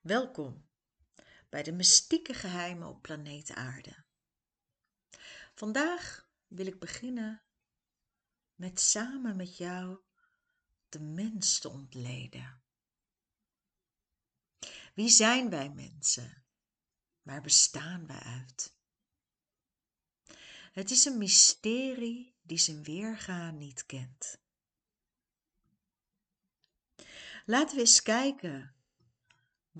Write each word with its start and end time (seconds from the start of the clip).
Welkom 0.00 0.68
bij 1.48 1.62
de 1.62 1.72
mystieke 1.72 2.34
geheimen 2.34 2.88
op 2.88 3.02
planeet 3.02 3.50
Aarde. 3.50 4.04
Vandaag 5.54 6.28
wil 6.46 6.66
ik 6.66 6.78
beginnen 6.78 7.42
met 8.54 8.80
samen 8.80 9.36
met 9.36 9.56
jou 9.56 9.98
de 10.88 11.00
mens 11.00 11.58
te 11.58 11.68
ontleden. 11.68 12.62
Wie 14.94 15.08
zijn 15.08 15.50
wij 15.50 15.70
mensen? 15.70 16.44
Waar 17.22 17.42
bestaan 17.42 18.06
wij 18.06 18.20
uit? 18.20 18.76
Het 20.72 20.90
is 20.90 21.04
een 21.04 21.18
mysterie 21.18 22.34
die 22.42 22.58
zijn 22.58 22.82
weerga 22.82 23.50
niet 23.50 23.86
kent. 23.86 24.40
Laten 27.46 27.74
we 27.74 27.80
eens 27.80 28.02
kijken 28.02 28.74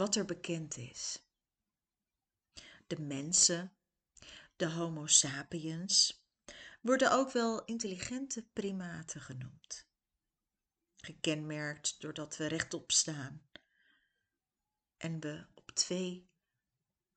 wat 0.01 0.17
er 0.17 0.25
bekend 0.25 0.77
is. 0.77 1.25
De 2.87 3.01
mensen, 3.01 3.73
de 4.57 4.71
Homo 4.71 5.07
sapiens, 5.07 6.25
worden 6.81 7.13
ook 7.13 7.31
wel 7.31 7.65
intelligente 7.65 8.43
primaten 8.53 9.21
genoemd. 9.21 9.89
Gekenmerkt 10.97 12.01
doordat 12.01 12.37
we 12.37 12.47
rechtop 12.47 12.91
staan 12.91 13.49
en 14.97 15.21
we 15.21 15.47
op 15.55 15.71
twee 15.71 16.31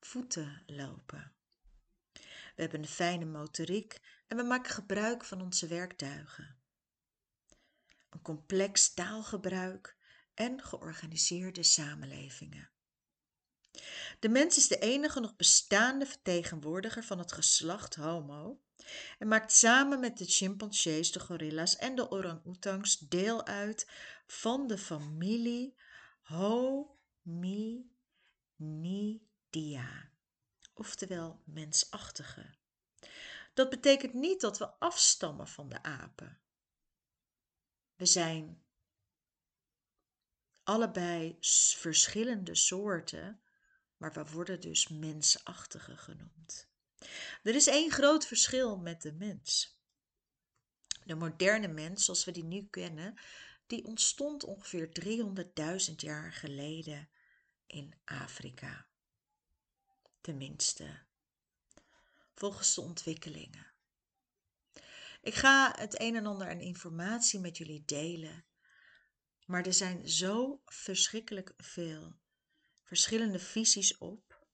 voeten 0.00 0.62
lopen. 0.66 1.34
We 2.54 2.62
hebben 2.62 2.80
een 2.80 2.88
fijne 2.88 3.24
motoriek 3.24 4.22
en 4.26 4.36
we 4.36 4.42
maken 4.42 4.72
gebruik 4.72 5.24
van 5.24 5.40
onze 5.40 5.66
werktuigen. 5.66 6.62
Een 8.10 8.22
complex 8.22 8.94
taalgebruik 8.94 9.96
en 10.34 10.62
georganiseerde 10.62 11.62
samenlevingen. 11.62 12.72
De 14.18 14.28
mens 14.28 14.56
is 14.56 14.68
de 14.68 14.78
enige 14.78 15.20
nog 15.20 15.36
bestaande 15.36 16.06
vertegenwoordiger 16.06 17.04
van 17.04 17.18
het 17.18 17.32
geslacht 17.32 17.94
Homo 17.94 18.60
en 19.18 19.28
maakt 19.28 19.52
samen 19.52 20.00
met 20.00 20.18
de 20.18 20.24
chimpansees, 20.24 21.12
de 21.12 21.20
gorilla's 21.20 21.76
en 21.76 21.94
de 21.94 22.10
orang-oetangs 22.10 22.98
deel 22.98 23.46
uit 23.46 23.90
van 24.26 24.66
de 24.66 24.78
familie 24.78 25.76
Hominidia, 26.22 27.70
oftewel 30.74 31.42
mensachtige. 31.44 32.54
Dat 33.54 33.70
betekent 33.70 34.12
niet 34.12 34.40
dat 34.40 34.58
we 34.58 34.78
afstammen 34.78 35.48
van 35.48 35.68
de 35.68 35.82
apen. 35.82 36.38
We 37.96 38.06
zijn 38.06 38.64
allebei 40.62 41.36
verschillende 41.76 42.54
soorten, 42.54 43.42
maar 44.04 44.24
we 44.24 44.30
worden 44.30 44.60
dus 44.60 44.88
mensachtige 44.88 45.96
genoemd. 45.96 46.68
Er 47.42 47.54
is 47.54 47.66
één 47.66 47.90
groot 47.90 48.26
verschil 48.26 48.76
met 48.76 49.02
de 49.02 49.12
mens. 49.12 49.78
De 51.04 51.14
moderne 51.14 51.68
mens, 51.68 52.04
zoals 52.04 52.24
we 52.24 52.30
die 52.30 52.44
nu 52.44 52.66
kennen, 52.70 53.20
die 53.66 53.84
ontstond 53.84 54.44
ongeveer 54.44 54.88
300.000 55.88 55.94
jaar 55.96 56.32
geleden 56.32 57.08
in 57.66 57.94
Afrika. 58.04 58.86
Tenminste, 60.20 61.02
volgens 62.34 62.74
de 62.74 62.80
ontwikkelingen. 62.80 63.72
Ik 65.22 65.34
ga 65.34 65.74
het 65.76 66.00
een 66.00 66.16
en 66.16 66.26
ander 66.26 66.48
aan 66.48 66.60
informatie 66.60 67.40
met 67.40 67.56
jullie 67.56 67.84
delen 67.84 68.44
maar 69.46 69.66
er 69.66 69.72
zijn 69.72 70.08
zo 70.08 70.60
verschrikkelijk 70.64 71.52
veel 71.56 72.16
verschillende 72.84 73.38
visies 73.38 73.98
op, 73.98 74.46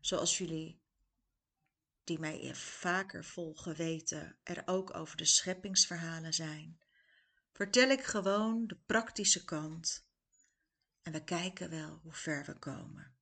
zoals 0.00 0.38
jullie 0.38 0.80
die 2.04 2.18
mij 2.18 2.54
vaker 2.54 3.24
volgen 3.24 3.74
weten, 3.74 4.38
er 4.42 4.62
ook 4.66 4.94
over 4.94 5.16
de 5.16 5.24
scheppingsverhalen 5.24 6.34
zijn. 6.34 6.80
Vertel 7.52 7.88
ik 7.88 8.04
gewoon 8.04 8.66
de 8.66 8.76
praktische 8.76 9.44
kant 9.44 10.06
en 11.02 11.12
we 11.12 11.24
kijken 11.24 11.70
wel 11.70 12.00
hoe 12.02 12.12
ver 12.12 12.44
we 12.44 12.58
komen. 12.58 13.16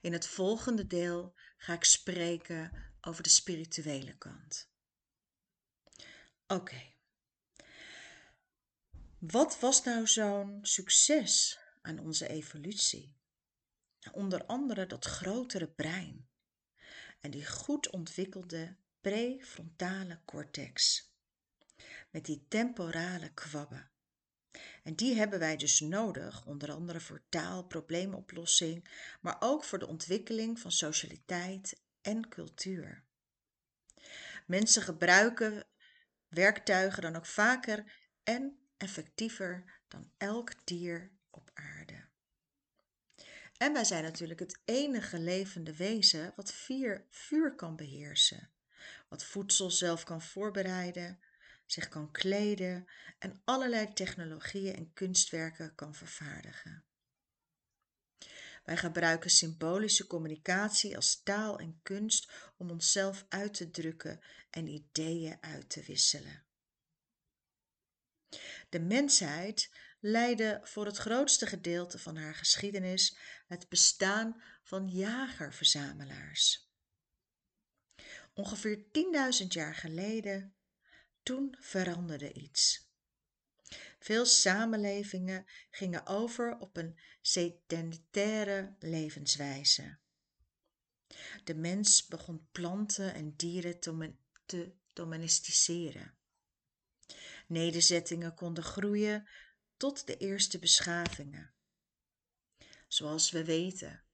In 0.00 0.12
het 0.12 0.26
volgende 0.26 0.86
deel 0.86 1.34
ga 1.56 1.72
ik 1.72 1.84
spreken 1.84 2.92
over 3.00 3.22
de 3.22 3.28
spirituele 3.28 4.18
kant. 4.18 4.70
Oké. 6.46 6.92
Wat 9.18 9.60
was 9.60 9.84
nou 9.84 10.06
zo'n 10.06 10.58
succes 10.62 11.58
aan 11.82 11.98
onze 11.98 12.28
evolutie? 12.28 13.20
Onder 14.10 14.46
andere 14.46 14.86
dat 14.86 15.04
grotere 15.04 15.68
brein 15.68 16.28
en 17.20 17.30
die 17.30 17.46
goed 17.46 17.90
ontwikkelde 17.90 18.76
prefrontale 19.00 20.20
cortex 20.24 21.06
met 22.10 22.24
die 22.24 22.44
temporale 22.48 23.32
kwabben. 23.32 23.90
En 24.82 24.94
die 24.94 25.14
hebben 25.14 25.38
wij 25.38 25.56
dus 25.56 25.80
nodig, 25.80 26.46
onder 26.46 26.72
andere 26.72 27.00
voor 27.00 27.22
taal, 27.28 27.64
probleemoplossing, 27.64 28.88
maar 29.20 29.36
ook 29.40 29.64
voor 29.64 29.78
de 29.78 29.86
ontwikkeling 29.86 30.60
van 30.60 30.72
socialiteit 30.72 31.82
en 32.00 32.28
cultuur. 32.28 33.04
Mensen 34.46 34.82
gebruiken 34.82 35.66
werktuigen 36.28 37.02
dan 37.02 37.16
ook 37.16 37.26
vaker 37.26 37.92
en 38.22 38.58
effectiever 38.76 39.80
dan 39.88 40.10
elk 40.16 40.66
dier 40.66 41.10
op 41.30 41.50
aarde. 41.54 42.10
En 43.62 43.72
wij 43.72 43.84
zijn 43.84 44.02
natuurlijk 44.02 44.40
het 44.40 44.60
enige 44.64 45.18
levende 45.18 45.76
wezen 45.76 46.32
wat 46.36 46.52
vier 46.52 47.06
vuur 47.10 47.54
kan 47.54 47.76
beheersen, 47.76 48.50
wat 49.08 49.24
voedsel 49.24 49.70
zelf 49.70 50.04
kan 50.04 50.22
voorbereiden, 50.22 51.20
zich 51.66 51.88
kan 51.88 52.10
kleden 52.10 52.86
en 53.18 53.40
allerlei 53.44 53.92
technologieën 53.92 54.74
en 54.74 54.92
kunstwerken 54.92 55.74
kan 55.74 55.94
vervaardigen. 55.94 56.84
Wij 58.64 58.76
gebruiken 58.76 59.30
symbolische 59.30 60.06
communicatie 60.06 60.96
als 60.96 61.22
taal 61.22 61.58
en 61.58 61.80
kunst 61.82 62.30
om 62.56 62.70
onszelf 62.70 63.24
uit 63.28 63.54
te 63.54 63.70
drukken 63.70 64.20
en 64.50 64.66
ideeën 64.66 65.36
uit 65.40 65.70
te 65.70 65.82
wisselen. 65.82 66.44
De 68.68 68.80
mensheid 68.80 69.70
leidde 70.04 70.60
voor 70.62 70.86
het 70.86 70.96
grootste 70.96 71.46
gedeelte 71.46 71.98
van 71.98 72.16
haar 72.16 72.34
geschiedenis 72.34 73.16
het 73.46 73.68
bestaan 73.68 74.42
van 74.62 74.88
jager-verzamelaars. 74.88 76.70
Ongeveer 78.34 78.84
10.000 79.42 79.46
jaar 79.48 79.74
geleden, 79.74 80.54
toen 81.22 81.56
veranderde 81.60 82.32
iets. 82.32 82.90
Veel 83.98 84.26
samenlevingen 84.26 85.46
gingen 85.70 86.06
over 86.06 86.58
op 86.58 86.76
een 86.76 86.98
sedentaire 87.20 88.76
levenswijze. 88.78 89.98
De 91.44 91.54
mens 91.54 92.06
begon 92.06 92.48
planten 92.52 93.14
en 93.14 93.36
dieren 93.36 93.80
te 94.46 94.74
domesticeren. 94.92 96.14
Nederzettingen 97.46 98.34
konden 98.34 98.64
groeien 98.64 99.28
tot 99.82 100.06
de 100.06 100.16
eerste 100.16 100.58
beschavingen. 100.58 101.54
Zoals 102.88 103.30
we 103.30 103.44
weten, 103.44 104.04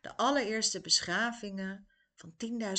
de 0.00 0.16
allereerste 0.16 0.80
beschavingen 0.80 1.88
van 2.14 2.34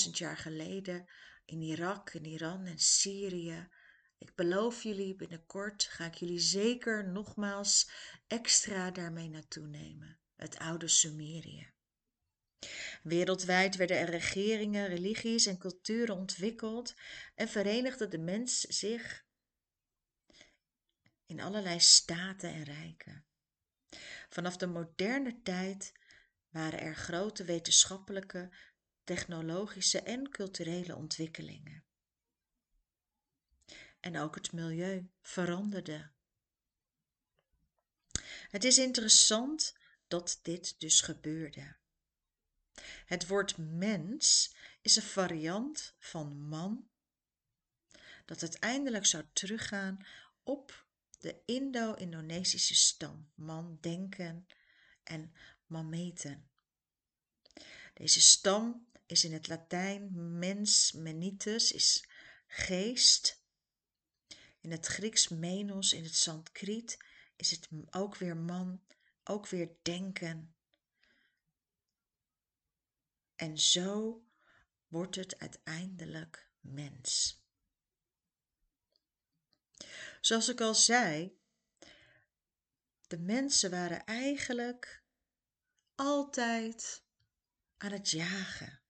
10.000 0.05 0.09
jaar 0.11 0.37
geleden 0.37 1.09
in 1.45 1.61
Irak, 1.61 2.13
in 2.13 2.25
Iran 2.25 2.65
en 2.65 2.79
Syrië. 2.79 3.69
Ik 4.17 4.35
beloof 4.35 4.83
jullie, 4.83 5.15
binnenkort 5.15 5.83
ga 5.83 6.05
ik 6.05 6.13
jullie 6.13 6.39
zeker 6.39 7.09
nogmaals 7.09 7.89
extra 8.27 8.91
daarmee 8.91 9.29
naartoe 9.29 9.67
nemen. 9.67 10.19
Het 10.35 10.57
oude 10.57 10.87
Sumerië. 10.87 11.73
Wereldwijd 13.03 13.75
werden 13.75 13.97
er 13.97 14.09
regeringen, 14.09 14.87
religies 14.87 15.45
en 15.45 15.57
culturen 15.57 16.15
ontwikkeld 16.15 16.95
en 17.35 17.47
verenigde 17.47 18.07
de 18.07 18.19
mens 18.19 18.59
zich 18.59 19.24
in 21.25 21.41
allerlei 21.41 21.79
staten 21.79 22.53
en 22.53 22.63
rijken. 22.63 23.25
Vanaf 24.29 24.57
de 24.57 24.67
moderne 24.67 25.41
tijd 25.41 25.93
waren 26.49 26.79
er 26.79 26.95
grote 26.95 27.43
wetenschappelijke, 27.43 28.55
technologische 29.03 30.01
en 30.01 30.29
culturele 30.29 30.95
ontwikkelingen. 30.95 31.85
En 33.99 34.17
ook 34.17 34.35
het 34.35 34.51
milieu 34.51 35.09
veranderde. 35.21 36.11
Het 38.49 38.63
is 38.63 38.77
interessant 38.77 39.77
dat 40.07 40.39
dit 40.41 40.79
dus 40.79 41.01
gebeurde. 41.01 41.75
Het 43.05 43.27
woord 43.27 43.57
mens 43.57 44.55
is 44.81 44.95
een 44.95 45.01
variant 45.01 45.95
van 45.99 46.47
man 46.47 46.89
dat 48.25 48.41
uiteindelijk 48.41 49.05
zou 49.05 49.23
teruggaan 49.33 50.05
op 50.43 50.84
de 51.19 51.41
Indo-Indonesische 51.45 52.75
stam, 52.75 53.31
man 53.35 53.77
denken 53.81 54.47
en 55.03 55.33
mameten. 55.65 56.49
Deze 57.93 58.21
stam 58.21 58.87
is 59.05 59.23
in 59.23 59.33
het 59.33 59.47
Latijn 59.47 60.37
mens, 60.39 60.91
menitus, 60.91 61.71
is 61.71 62.07
geest. 62.47 63.43
In 64.59 64.71
het 64.71 64.85
Grieks 64.85 65.27
menos, 65.27 65.93
in 65.93 66.03
het 66.03 66.15
Sanskriet 66.15 66.97
is 67.35 67.51
het 67.51 67.69
ook 67.89 68.15
weer 68.15 68.37
man, 68.37 68.83
ook 69.23 69.47
weer 69.47 69.75
denken. 69.81 70.55
En 73.35 73.57
zo 73.57 74.23
wordt 74.87 75.15
het 75.15 75.39
uiteindelijk 75.39 76.51
mens. 76.59 77.39
Zoals 80.25 80.49
ik 80.49 80.61
al 80.61 80.75
zei, 80.75 81.39
de 83.07 83.17
mensen 83.17 83.69
waren 83.69 84.05
eigenlijk 84.05 85.03
altijd 85.95 87.03
aan 87.77 87.91
het 87.91 88.09
jagen. 88.09 88.81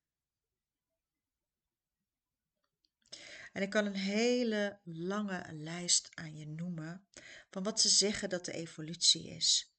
En 3.54 3.62
ik 3.62 3.70
kan 3.70 3.86
een 3.86 3.96
hele 3.96 4.80
lange 4.84 5.54
lijst 5.54 6.16
aan 6.16 6.38
je 6.38 6.48
noemen 6.48 7.08
van 7.50 7.64
wat 7.64 7.82
ze 7.82 7.90
zeggen 7.90 8.30
dat 8.30 8.46
de 8.46 8.54
evolutie 8.54 9.30
is. 9.30 9.76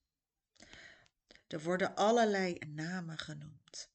Er 1.46 1.62
worden 1.62 1.94
allerlei 1.94 2.58
namen 2.66 3.18
genoemd. 3.18 3.90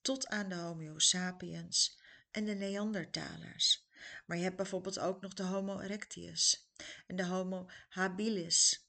Tot 0.00 0.26
aan 0.26 0.48
de 0.48 0.54
Homo 0.54 0.98
sapiens 0.98 2.00
en 2.30 2.44
de 2.44 2.54
Neandertalers. 2.54 3.90
Maar 4.26 4.36
je 4.36 4.42
hebt 4.42 4.56
bijvoorbeeld 4.56 4.98
ook 4.98 5.20
nog 5.20 5.34
de 5.34 5.42
Homo 5.42 5.80
erectus 5.80 6.70
en 7.06 7.16
de 7.16 7.26
Homo 7.26 7.68
habilis. 7.88 8.86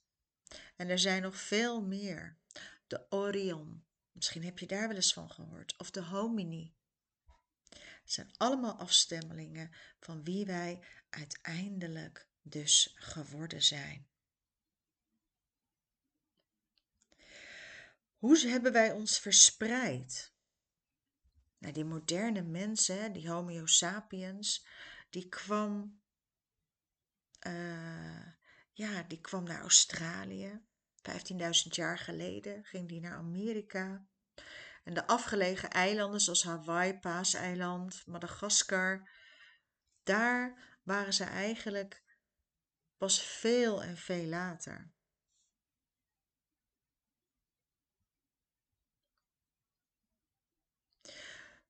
En 0.76 0.88
er 0.88 0.98
zijn 0.98 1.22
nog 1.22 1.36
veel 1.36 1.82
meer. 1.82 2.38
De 2.86 3.06
Orion, 3.10 3.84
misschien 4.12 4.44
heb 4.44 4.58
je 4.58 4.66
daar 4.66 4.88
wel 4.88 4.96
eens 4.96 5.12
van 5.12 5.30
gehoord. 5.30 5.74
Of 5.78 5.90
de 5.90 6.02
Homini. 6.02 6.74
Het 8.04 8.12
zijn 8.12 8.34
allemaal 8.36 8.78
afstemmelingen 8.78 9.70
van 10.00 10.24
wie 10.24 10.46
wij 10.46 10.84
uiteindelijk 11.10 12.28
dus 12.42 12.92
geworden 12.94 13.62
zijn. 13.62 14.08
Hoe 18.16 18.38
hebben 18.38 18.72
wij 18.72 18.92
ons 18.92 19.18
verspreid? 19.18 20.32
Nou, 21.58 21.72
die 21.72 21.84
moderne 21.84 22.42
mensen, 22.42 23.12
die 23.12 23.30
Homo 23.30 23.66
sapiens, 23.66 24.66
die 25.14 25.28
kwam, 25.28 26.02
uh, 27.46 28.26
ja, 28.72 29.02
die 29.02 29.20
kwam 29.20 29.44
naar 29.44 29.60
Australië. 29.60 30.62
15.000 31.02 31.46
jaar 31.70 31.98
geleden 31.98 32.64
ging 32.64 32.88
die 32.88 33.00
naar 33.00 33.16
Amerika. 33.16 34.06
En 34.84 34.94
de 34.94 35.06
afgelegen 35.06 35.70
eilanden 35.70 36.20
zoals 36.20 36.42
Hawaii, 36.42 36.98
Paaseiland, 36.98 38.06
Madagaskar, 38.06 39.10
daar 40.02 40.78
waren 40.82 41.12
ze 41.14 41.24
eigenlijk 41.24 42.02
pas 42.96 43.22
veel 43.22 43.82
en 43.82 43.96
veel 43.96 44.24
later. 44.24 44.92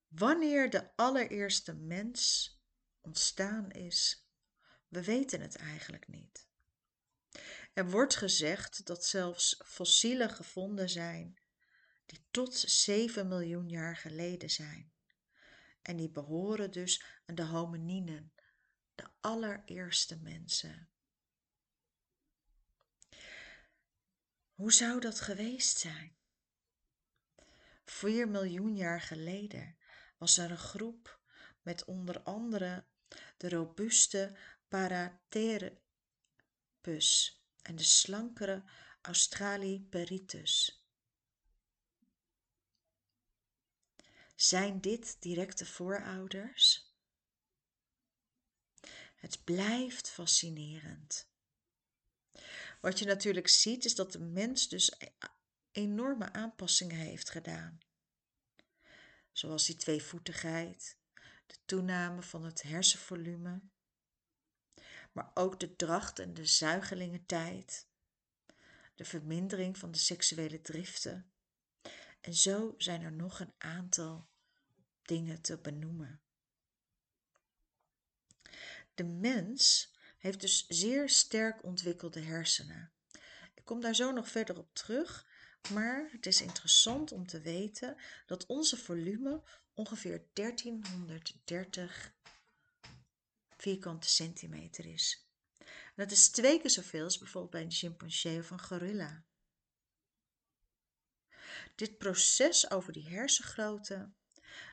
Wanneer 0.08 0.70
de 0.70 0.96
allereerste 0.96 1.74
mens 1.74 2.53
ontstaan 3.04 3.70
is, 3.70 4.28
we 4.88 5.04
weten 5.04 5.40
het 5.40 5.56
eigenlijk 5.56 6.08
niet. 6.08 6.48
Er 7.72 7.90
wordt 7.90 8.16
gezegd 8.16 8.86
dat 8.86 9.04
zelfs 9.04 9.60
fossielen 9.64 10.30
gevonden 10.30 10.88
zijn 10.88 11.38
die 12.06 12.26
tot 12.30 12.54
7 12.56 13.28
miljoen 13.28 13.68
jaar 13.68 13.96
geleden 13.96 14.50
zijn. 14.50 14.92
En 15.82 15.96
die 15.96 16.10
behoren 16.10 16.70
dus 16.70 17.04
aan 17.26 17.34
de 17.34 17.44
homininen, 17.44 18.32
de 18.94 19.08
allereerste 19.20 20.16
mensen. 20.16 20.88
Hoe 24.54 24.72
zou 24.72 25.00
dat 25.00 25.20
geweest 25.20 25.78
zijn? 25.78 26.16
4 27.84 28.28
miljoen 28.28 28.76
jaar 28.76 29.00
geleden 29.00 29.76
was 30.18 30.38
er 30.38 30.50
een 30.50 30.58
groep 30.58 31.20
met 31.62 31.84
onder 31.84 32.22
andere 32.22 32.86
de 33.36 33.48
robuuste 33.48 34.36
Paratherippus 34.68 37.42
en 37.62 37.76
de 37.76 37.82
slankere 37.82 38.62
Australopithecus. 39.00 40.84
Zijn 44.34 44.80
dit 44.80 45.16
directe 45.20 45.66
voorouders? 45.66 46.92
Het 49.14 49.44
blijft 49.44 50.10
fascinerend. 50.10 51.28
Wat 52.80 52.98
je 52.98 53.04
natuurlijk 53.04 53.48
ziet 53.48 53.84
is 53.84 53.94
dat 53.94 54.12
de 54.12 54.18
mens 54.18 54.68
dus 54.68 54.94
e-, 54.98 55.06
enorme 55.72 56.32
aanpassingen 56.32 56.96
heeft 56.96 57.30
gedaan. 57.30 57.78
Zoals 59.32 59.66
die 59.66 59.76
tweevoetigheid, 59.76 60.96
de 61.54 61.60
toename 61.64 62.22
van 62.22 62.44
het 62.44 62.62
hersenvolume, 62.62 63.60
maar 65.12 65.30
ook 65.34 65.60
de 65.60 65.76
dracht 65.76 66.18
en 66.18 66.34
de 66.34 66.46
zuigelingentijd, 66.46 67.88
de 68.94 69.04
vermindering 69.04 69.78
van 69.78 69.90
de 69.90 69.98
seksuele 69.98 70.60
driften. 70.60 71.32
En 72.20 72.34
zo 72.34 72.74
zijn 72.78 73.02
er 73.02 73.12
nog 73.12 73.40
een 73.40 73.54
aantal 73.58 74.28
dingen 75.02 75.40
te 75.40 75.58
benoemen. 75.58 76.20
De 78.94 79.04
mens 79.04 79.92
heeft 80.18 80.40
dus 80.40 80.66
zeer 80.68 81.08
sterk 81.08 81.64
ontwikkelde 81.64 82.20
hersenen. 82.20 82.92
Ik 83.54 83.64
kom 83.64 83.80
daar 83.80 83.94
zo 83.94 84.12
nog 84.12 84.28
verder 84.28 84.58
op 84.58 84.74
terug, 84.74 85.26
maar 85.72 86.08
het 86.12 86.26
is 86.26 86.40
interessant 86.40 87.12
om 87.12 87.26
te 87.26 87.40
weten 87.40 87.96
dat 88.26 88.46
onze 88.46 88.76
volume 88.76 89.42
ongeveer 89.74 90.24
1330 90.32 92.12
vierkante 93.56 94.08
centimeter 94.08 94.86
is. 94.86 95.28
dat 95.94 96.10
is 96.10 96.28
twee 96.28 96.60
keer 96.60 96.70
zoveel 96.70 97.04
als 97.04 97.18
bijvoorbeeld 97.18 97.52
bij 97.52 97.62
een 97.62 97.70
chimpansee 97.70 98.38
of 98.38 98.50
een 98.50 98.62
gorilla. 98.62 99.24
Dit 101.74 101.98
proces 101.98 102.70
over 102.70 102.92
die 102.92 103.08
hersengrootte, 103.08 104.12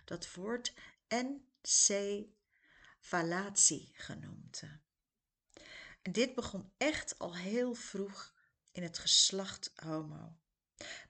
dat 0.06 0.34
wordt 0.34 0.74
encefalatie 1.08 3.92
genoemd. 3.94 4.64
En 6.02 6.12
dit 6.12 6.36
begon 6.36 6.74
echt 6.78 7.20
al 7.20 7.36
heel 7.36 7.74
vroeg 7.74 8.34
in 8.72 8.84
het 8.84 8.98
geslacht 8.98 9.72
Homo. 9.76 10.36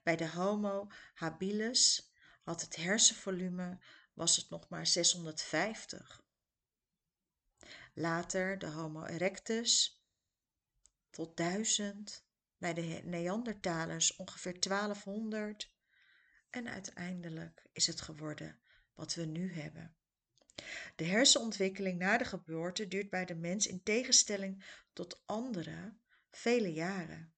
Bij 0.02 0.16
de 0.16 0.28
Homo 0.28 0.88
habilis 1.14 2.11
had 2.42 2.60
het 2.60 2.76
hersenvolume 2.76 3.78
was 4.12 4.36
het 4.36 4.50
nog 4.50 4.68
maar 4.68 4.86
650. 4.86 6.24
Later 7.94 8.58
de 8.58 8.66
Homo 8.66 9.04
erectus 9.04 10.02
tot 11.10 11.36
1000, 11.36 12.24
bij 12.58 12.74
de 12.74 13.00
Neandertalers 13.04 14.16
ongeveer 14.16 14.60
1200 14.60 15.74
en 16.50 16.68
uiteindelijk 16.68 17.66
is 17.72 17.86
het 17.86 18.00
geworden 18.00 18.60
wat 18.94 19.14
we 19.14 19.24
nu 19.24 19.52
hebben. 19.52 19.96
De 20.96 21.04
hersenontwikkeling 21.04 21.98
na 21.98 22.18
de 22.18 22.24
geboorte 22.24 22.88
duurt 22.88 23.10
bij 23.10 23.24
de 23.24 23.34
mens 23.34 23.66
in 23.66 23.82
tegenstelling 23.82 24.64
tot 24.92 25.22
andere 25.26 25.96
vele 26.30 26.72
jaren. 26.72 27.31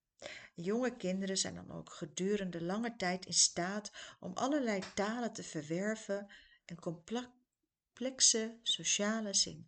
Jonge 0.54 0.96
kinderen 0.96 1.38
zijn 1.38 1.54
dan 1.54 1.70
ook 1.70 1.92
gedurende 1.92 2.62
lange 2.62 2.96
tijd 2.96 3.26
in 3.26 3.34
staat 3.34 3.92
om 4.20 4.32
allerlei 4.32 4.82
talen 4.94 5.32
te 5.32 5.42
verwerven 5.42 6.32
en 6.64 6.80
complexe 6.80 8.58
sociale 8.62 9.62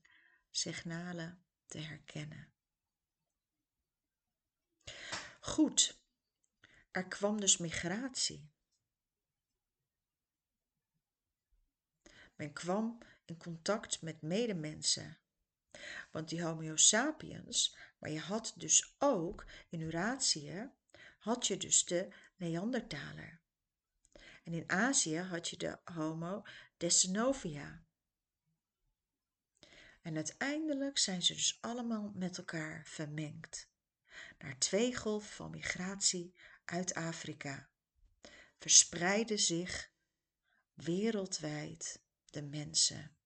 signalen 0.51 1.45
te 1.67 1.79
herkennen. 1.79 2.53
Goed, 5.41 6.01
er 6.91 7.07
kwam 7.07 7.41
dus 7.41 7.57
migratie. 7.57 8.51
Men 12.37 12.53
kwam 12.53 12.99
in 13.25 13.37
contact 13.37 14.03
met 14.03 14.23
medemensen. 14.23 15.19
Want 16.11 16.29
die 16.29 16.43
Homo 16.43 16.77
sapiens, 16.77 17.77
maar 17.99 18.11
je 18.11 18.21
had 18.21 18.55
dus 18.57 18.95
ook 18.99 19.47
in 19.69 19.83
Eurasië, 19.83 20.71
had 21.27 21.47
je 21.47 21.57
dus 21.57 21.85
de 21.85 22.09
Neandertaler. 22.37 23.41
En 24.45 24.53
in 24.53 24.71
Azië 24.71 25.19
had 25.19 25.49
je 25.49 25.57
de 25.57 25.79
Homo 25.85 26.43
decennovia. 26.77 27.85
En 30.03 30.17
uiteindelijk 30.17 30.99
zijn 30.99 31.23
ze 31.23 31.35
dus 31.35 31.59
allemaal 31.61 32.13
met 32.15 32.39
elkaar 32.39 32.87
vermengd. 32.87 33.69
Naar 34.39 34.59
twee 34.59 34.97
golven 34.97 35.31
van 35.31 35.51
migratie 35.51 36.35
uit 36.65 36.95
Afrika 36.95 37.69
verspreiden 38.59 39.39
zich 39.39 39.91
wereldwijd 40.75 42.03
de 42.25 42.43
mensen. 42.43 43.17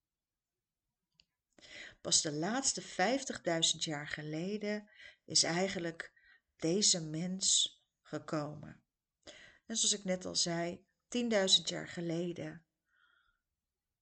Pas 2.00 2.23
de 2.23 2.33
laatste 2.33 2.83
50.000 2.83 3.78
jaar 3.78 4.09
geleden 4.09 4.88
is 5.25 5.42
eigenlijk 5.42 6.12
deze 6.57 7.04
mens 7.04 7.78
gekomen. 8.10 8.82
En 9.66 9.76
zoals 9.76 9.92
ik 9.92 10.04
net 10.04 10.24
al 10.24 10.36
zei, 10.36 10.84
10.000 11.08 11.28
jaar 11.64 11.88
geleden 11.88 12.64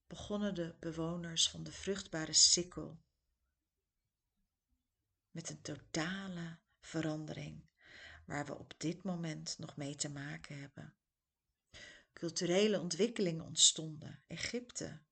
begonnen 0.07 0.55
de 0.55 0.77
bewoners 0.81 1.51
van 1.51 1.63
de 1.63 1.73
vruchtbare 1.73 2.33
sikkel 2.33 3.03
met 5.31 5.51
een 5.51 5.63
totale 5.63 6.59
verandering 6.81 7.69
waar 8.27 8.47
we 8.47 8.59
op 8.59 8.75
dit 8.79 9.03
moment 9.03 9.59
nog 9.59 9.77
mee 9.77 9.95
te 9.95 10.11
maken 10.11 10.61
hebben. 10.61 10.95
Culturele 12.13 12.81
ontwikkelingen 12.81 13.45
ontstonden. 13.45 14.23
Egypte, 14.27 15.03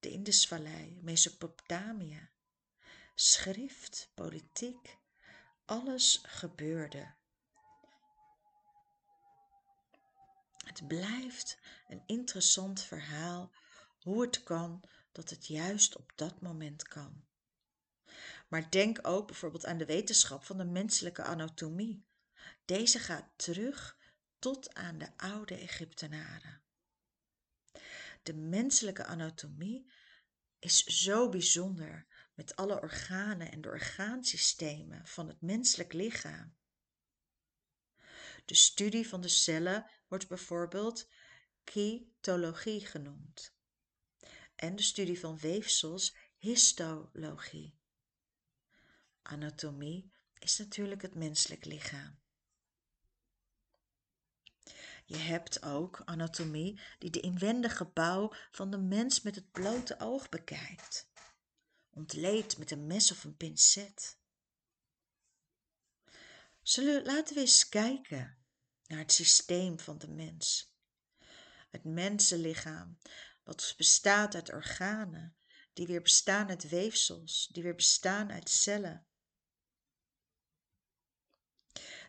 de 0.00 0.10
Indusvallei, 0.10 0.98
Mesopotamië. 1.02 2.30
Schrift, 3.14 4.10
politiek, 4.14 4.98
alles 5.64 6.20
gebeurde. 6.22 7.14
Het 10.64 10.86
blijft 10.88 11.58
een 11.88 12.02
interessant 12.06 12.80
verhaal 12.82 13.52
hoe 13.98 14.22
het 14.22 14.42
kan 14.42 14.84
dat 15.12 15.30
het 15.30 15.46
juist 15.46 15.96
op 15.96 16.12
dat 16.14 16.40
moment 16.40 16.82
kan. 16.82 17.24
Maar 18.48 18.70
denk 18.70 18.98
ook 19.02 19.26
bijvoorbeeld 19.26 19.66
aan 19.66 19.78
de 19.78 19.86
wetenschap 19.86 20.44
van 20.44 20.58
de 20.58 20.64
menselijke 20.64 21.22
anatomie. 21.22 22.06
Deze 22.64 22.98
gaat 22.98 23.28
terug 23.36 23.96
tot 24.38 24.74
aan 24.74 24.98
de 24.98 25.16
oude 25.16 25.54
Egyptenaren. 25.54 26.62
De 28.22 28.34
menselijke 28.34 29.04
anatomie 29.04 29.92
is 30.58 30.84
zo 30.84 31.28
bijzonder 31.28 32.06
met 32.34 32.56
alle 32.56 32.80
organen 32.80 33.52
en 33.52 33.60
de 33.60 33.68
orgaansystemen 33.68 35.06
van 35.06 35.28
het 35.28 35.40
menselijk 35.40 35.92
lichaam. 35.92 36.54
De 38.44 38.54
studie 38.54 39.08
van 39.08 39.20
de 39.20 39.28
cellen 39.28 39.90
wordt 40.12 40.28
bijvoorbeeld 40.28 41.08
cytologie 41.64 42.86
genoemd 42.86 43.54
en 44.56 44.76
de 44.76 44.82
studie 44.82 45.20
van 45.20 45.38
weefsels 45.38 46.16
histologie. 46.36 47.78
Anatomie 49.22 50.12
is 50.38 50.58
natuurlijk 50.58 51.02
het 51.02 51.14
menselijk 51.14 51.64
lichaam. 51.64 52.18
Je 55.04 55.16
hebt 55.16 55.62
ook 55.62 56.02
anatomie 56.04 56.80
die 56.98 57.10
de 57.10 57.20
inwendige 57.20 57.84
bouw 57.84 58.32
van 58.50 58.70
de 58.70 58.78
mens 58.78 59.22
met 59.22 59.34
het 59.34 59.52
blote 59.52 60.00
oog 60.00 60.28
bekijkt, 60.28 61.10
ontleed 61.90 62.58
met 62.58 62.70
een 62.70 62.86
mes 62.86 63.10
of 63.10 63.24
een 63.24 63.36
pincet. 63.36 64.18
Zullen, 66.62 67.04
laten 67.04 67.34
we 67.34 67.40
eens 67.40 67.68
kijken 67.68 68.41
naar 68.92 69.00
het 69.00 69.12
systeem 69.12 69.78
van 69.78 69.98
de 69.98 70.08
mens. 70.08 70.74
Het 71.70 71.84
mensenlichaam, 71.84 72.98
wat 73.44 73.74
bestaat 73.76 74.34
uit 74.34 74.52
organen, 74.52 75.36
die 75.72 75.86
weer 75.86 76.02
bestaan 76.02 76.48
uit 76.48 76.68
weefsels, 76.68 77.48
die 77.52 77.62
weer 77.62 77.74
bestaan 77.74 78.32
uit 78.32 78.48
cellen, 78.48 79.06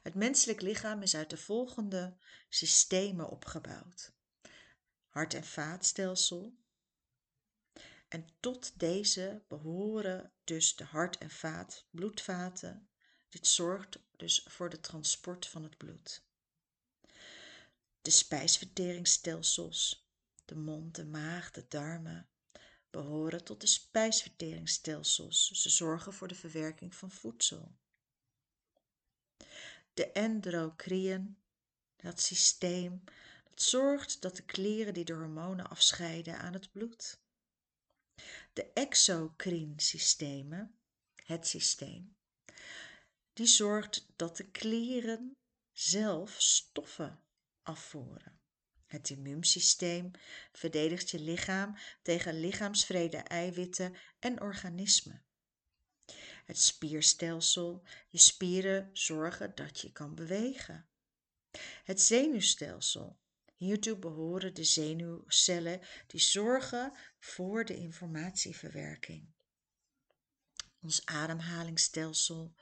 het 0.03 0.15
menselijk 0.15 0.61
lichaam 0.61 1.01
is 1.01 1.15
uit 1.15 1.29
de 1.29 1.37
volgende 1.37 2.17
systemen 2.49 3.29
opgebouwd: 3.29 4.13
hart- 5.07 5.33
en 5.33 5.43
vaatstelsel. 5.43 6.57
En 8.07 8.27
tot 8.39 8.79
deze 8.79 9.43
behoren 9.47 10.33
dus 10.43 10.75
de 10.75 10.83
hart- 10.83 11.17
en 11.17 11.29
vaat, 11.29 11.85
bloedvaten. 11.89 12.89
Dit 13.29 13.47
zorgt 13.47 13.99
dus 14.15 14.45
voor 14.49 14.69
het 14.69 14.83
transport 14.83 15.47
van 15.47 15.63
het 15.63 15.77
bloed. 15.77 16.25
De 18.03 18.11
spijsverteringsstelsels, 18.11 20.07
de 20.45 20.55
mond, 20.55 20.95
de 20.95 21.05
maag, 21.05 21.51
de 21.51 21.65
darmen, 21.67 22.29
behoren 22.89 23.43
tot 23.43 23.61
de 23.61 23.67
spijsverteringsstelsels. 23.67 25.51
Ze 25.51 25.69
zorgen 25.69 26.13
voor 26.13 26.27
de 26.27 26.35
verwerking 26.35 26.95
van 26.95 27.11
voedsel 27.11 27.75
de 29.93 30.11
endocriën, 30.11 31.37
dat 31.95 32.21
systeem, 32.21 33.03
dat 33.49 33.61
zorgt 33.61 34.21
dat 34.21 34.35
de 34.35 34.43
klieren 34.43 34.93
die 34.93 35.05
de 35.05 35.13
hormonen 35.13 35.69
afscheiden 35.69 36.39
aan 36.39 36.53
het 36.53 36.71
bloed. 36.71 37.21
De 38.53 38.71
exocrine 38.73 39.81
systemen, 39.81 40.75
het 41.23 41.47
systeem, 41.47 42.15
die 43.33 43.45
zorgt 43.45 44.07
dat 44.15 44.37
de 44.37 44.51
klieren 44.51 45.37
zelf 45.71 46.35
stoffen 46.37 47.22
afvoeren. 47.63 48.39
Het 48.85 49.09
immuunsysteem 49.09 50.11
verdedigt 50.51 51.09
je 51.09 51.19
lichaam 51.19 51.77
tegen 52.01 52.39
lichaamsvrede 52.39 53.17
eiwitten 53.17 53.95
en 54.19 54.41
organismen 54.41 55.23
het 56.45 56.59
spierstelsel, 56.59 57.83
je 58.09 58.17
spieren 58.17 58.89
zorgen 58.93 59.55
dat 59.55 59.79
je 59.79 59.91
kan 59.91 60.15
bewegen. 60.15 60.85
Het 61.83 62.01
zenuwstelsel. 62.01 63.21
Hiertoe 63.55 63.97
behoren 63.97 64.53
de 64.53 64.63
zenuwcellen 64.63 65.81
die 66.07 66.19
zorgen 66.19 66.93
voor 67.19 67.65
de 67.65 67.75
informatieverwerking. 67.75 69.31
Ons 70.81 71.05
ademhalingsstelsel, 71.05 72.53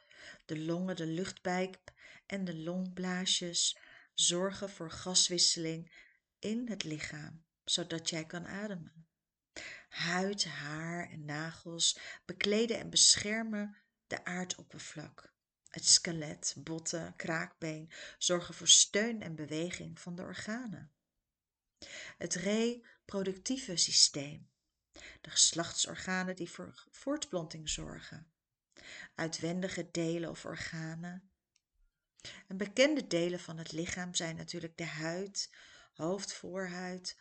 de 0.45 0.59
longen, 0.59 0.95
de 0.95 1.05
luchtpijp 1.05 1.79
en 2.25 2.45
de 2.45 2.55
longblaasjes 2.55 3.77
zorgen 4.21 4.69
voor 4.69 4.91
gaswisseling 4.91 5.91
in 6.39 6.67
het 6.69 6.83
lichaam, 6.83 7.45
zodat 7.63 8.09
jij 8.09 8.25
kan 8.25 8.47
ademen. 8.47 9.07
Huid, 9.89 10.45
haar 10.45 11.09
en 11.09 11.25
nagels 11.25 11.99
bekleden 12.25 12.79
en 12.79 12.89
beschermen 12.89 13.77
de 14.07 14.25
aardoppervlak. 14.25 15.33
Het 15.67 15.85
skelet, 15.85 16.55
botten, 16.57 17.15
kraakbeen 17.15 17.91
zorgen 18.17 18.53
voor 18.53 18.67
steun 18.67 19.21
en 19.21 19.35
beweging 19.35 19.99
van 19.99 20.15
de 20.15 20.21
organen. 20.21 20.91
Het 22.17 22.33
reproductieve 22.33 23.75
systeem. 23.75 24.49
De 25.21 25.29
geslachtsorganen 25.29 26.35
die 26.35 26.49
voor 26.49 26.87
voortplanting 26.91 27.69
zorgen. 27.69 28.31
Uitwendige 29.15 29.91
delen 29.91 30.29
of 30.29 30.45
organen. 30.45 31.30
En 32.47 32.57
bekende 32.57 33.07
delen 33.07 33.39
van 33.39 33.57
het 33.57 33.71
lichaam 33.71 34.15
zijn 34.15 34.35
natuurlijk 34.35 34.77
de 34.77 34.85
huid, 34.85 35.49
hoofd, 35.93 36.33
voorhuid, 36.33 37.17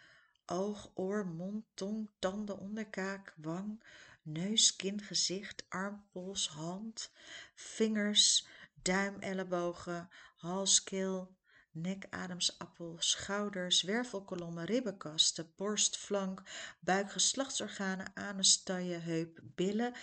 oog, 0.46 0.90
oor, 0.94 1.26
mond, 1.26 1.64
tong, 1.74 2.10
tanden, 2.18 2.58
onderkaak, 2.58 3.34
wang, 3.36 3.82
neus, 4.22 4.76
kin, 4.76 5.00
gezicht, 5.00 5.64
arm, 5.68 6.04
pols, 6.12 6.48
hand, 6.48 7.12
vingers, 7.54 8.46
duim, 8.82 9.20
ellebogen, 9.20 10.08
hals, 10.36 10.82
keel, 10.82 11.36
nek, 11.72 12.06
ademsappel, 12.10 12.96
schouders, 12.98 13.82
wervelkolommen, 13.82 14.64
ribbenkasten, 14.64 15.52
borst, 15.56 15.96
flank, 15.96 16.42
buik, 16.80 17.12
geslachtsorganen, 17.12 18.10
anus, 18.14 18.62
taille, 18.62 18.98
heup, 18.98 19.40
billen, 19.42 19.94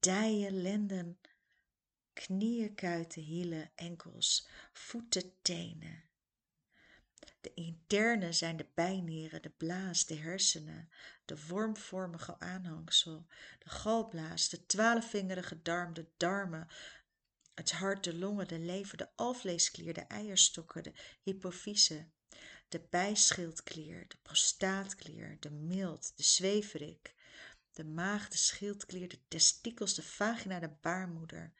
dijen, 0.00 0.62
lenden, 0.62 1.18
knieën, 2.14 2.74
kuiten, 2.74 3.22
hielen, 3.22 3.70
enkels, 3.74 4.48
voeten, 4.72 5.32
tenen. 5.42 6.02
De 7.40 7.54
interne 7.54 8.32
zijn 8.32 8.56
de 8.56 8.66
bijnieren, 8.74 9.42
de 9.42 9.50
blaas, 9.50 10.06
de 10.06 10.16
hersenen, 10.16 10.88
de 11.24 11.46
wormvormige 11.46 12.38
aanhangsel, 12.38 13.26
de 13.58 13.70
galblaas, 13.70 14.48
de 14.48 14.66
twaalfvingerige 14.66 15.62
darm, 15.62 15.94
de 15.94 16.06
darmen, 16.16 16.68
het 17.54 17.72
hart, 17.72 18.04
de 18.04 18.14
longen, 18.14 18.48
de 18.48 18.58
lever, 18.58 18.96
de 18.96 19.08
alvleesklier, 19.16 19.94
de 19.94 20.00
eierstokken, 20.00 20.82
de 20.82 20.92
hypofyse, 21.22 22.08
de 22.68 22.86
bijschildklier, 22.90 24.08
de 24.08 24.16
prostaatklier, 24.22 25.36
de 25.40 25.50
milt, 25.50 26.12
de 26.16 26.22
zweverik, 26.22 27.14
de 27.72 27.84
maag, 27.84 28.28
de 28.28 28.36
schildklier, 28.36 29.08
de 29.08 29.18
testikels, 29.28 29.94
de 29.94 30.02
vagina, 30.02 30.58
de 30.58 30.70
baarmoeder. 30.80 31.52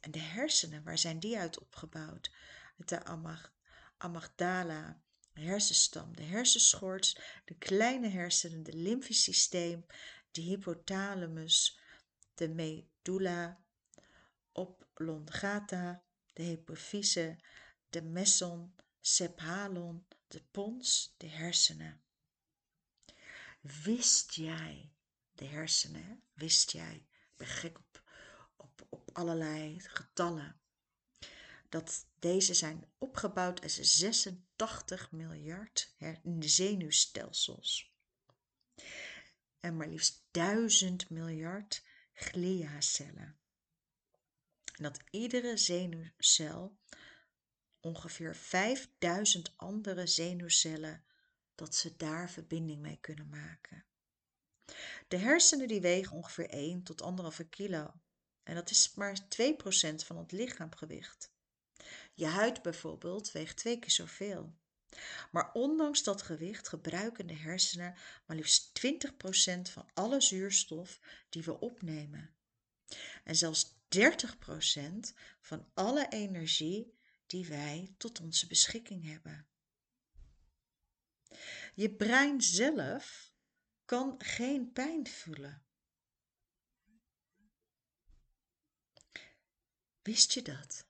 En 0.00 0.10
de 0.10 0.18
hersenen, 0.18 0.82
waar 0.84 0.98
zijn 0.98 1.20
die 1.20 1.38
uit 1.38 1.58
opgebouwd? 1.58 2.30
De 2.76 3.04
amygdala, 3.96 5.00
hersenstam, 5.32 6.16
de 6.16 6.22
hersenschors, 6.22 7.18
de 7.44 7.54
kleine 7.54 8.08
hersenen, 8.08 8.62
de 8.62 8.72
lymfisch 8.72 9.22
systeem, 9.22 9.86
de 10.30 10.40
hypothalamus, 10.40 11.80
de 12.34 12.48
medulla 12.48 13.60
oblongata, 14.52 16.02
de 16.32 16.42
hypofyse, 16.42 17.38
de 17.90 18.02
meson, 18.02 18.74
sephalon, 19.00 20.06
de 20.28 20.42
pons, 20.50 21.14
de 21.16 21.26
hersenen. 21.26 22.02
Wist 23.60 24.34
jij, 24.34 24.92
de 25.34 25.44
hersenen, 25.44 26.22
wist 26.32 26.70
jij, 26.70 27.06
ik 27.62 27.78
op 27.78 27.87
allerlei 29.18 29.80
getallen, 29.80 30.60
dat 31.68 32.06
deze 32.18 32.54
zijn 32.54 32.84
opgebouwd 32.98 33.60
uit 33.60 33.78
86 33.80 35.10
miljard 35.10 35.94
zenuwstelsels. 36.38 37.92
En 39.60 39.76
maar 39.76 39.88
liefst 39.88 40.24
1000 40.30 41.10
miljard 41.10 41.84
gliacellen. 42.12 43.38
En 44.74 44.82
dat 44.82 45.00
iedere 45.10 45.56
zenuwcel 45.56 46.78
ongeveer 47.80 48.36
5000 48.36 49.52
andere 49.56 50.06
zenuwcellen 50.06 51.04
dat 51.54 51.74
ze 51.74 51.96
daar 51.96 52.30
verbinding 52.30 52.80
mee 52.80 52.98
kunnen 53.00 53.28
maken. 53.28 53.84
De 55.08 55.16
hersenen 55.16 55.68
die 55.68 55.80
wegen 55.80 56.16
ongeveer 56.16 56.48
1 56.48 56.82
tot 56.82 57.02
1,5 57.40 57.48
kilo. 57.48 57.94
En 58.48 58.54
dat 58.54 58.70
is 58.70 58.94
maar 58.94 59.18
2% 59.20 59.20
van 60.04 60.16
het 60.16 60.32
lichaamgewicht. 60.32 61.32
Je 62.14 62.26
huid 62.26 62.62
bijvoorbeeld 62.62 63.32
weegt 63.32 63.56
twee 63.56 63.78
keer 63.78 63.90
zoveel. 63.90 64.54
Maar 65.30 65.52
ondanks 65.52 66.02
dat 66.02 66.22
gewicht 66.22 66.68
gebruiken 66.68 67.26
de 67.26 67.36
hersenen 67.36 67.94
maar 68.26 68.36
liefst 68.36 68.80
20% 68.86 69.60
van 69.60 69.88
alle 69.94 70.20
zuurstof 70.20 71.00
die 71.28 71.42
we 71.42 71.60
opnemen. 71.60 72.34
En 73.24 73.36
zelfs 73.36 73.74
30% 73.96 73.98
van 75.40 75.68
alle 75.74 76.08
energie 76.08 76.98
die 77.26 77.46
wij 77.46 77.94
tot 77.98 78.20
onze 78.20 78.46
beschikking 78.46 79.04
hebben. 79.04 79.46
Je 81.74 81.90
brein 81.90 82.40
zelf 82.42 83.32
kan 83.84 84.14
geen 84.18 84.72
pijn 84.72 85.06
voelen. 85.06 85.67
Wist 90.08 90.32
je 90.32 90.42
dat? 90.42 90.86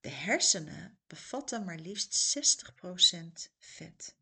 De 0.00 0.08
hersenen 0.08 0.98
bevatten 1.06 1.64
maar 1.64 1.78
liefst 1.78 2.38
60% 2.38 3.52
vet. 3.58 4.16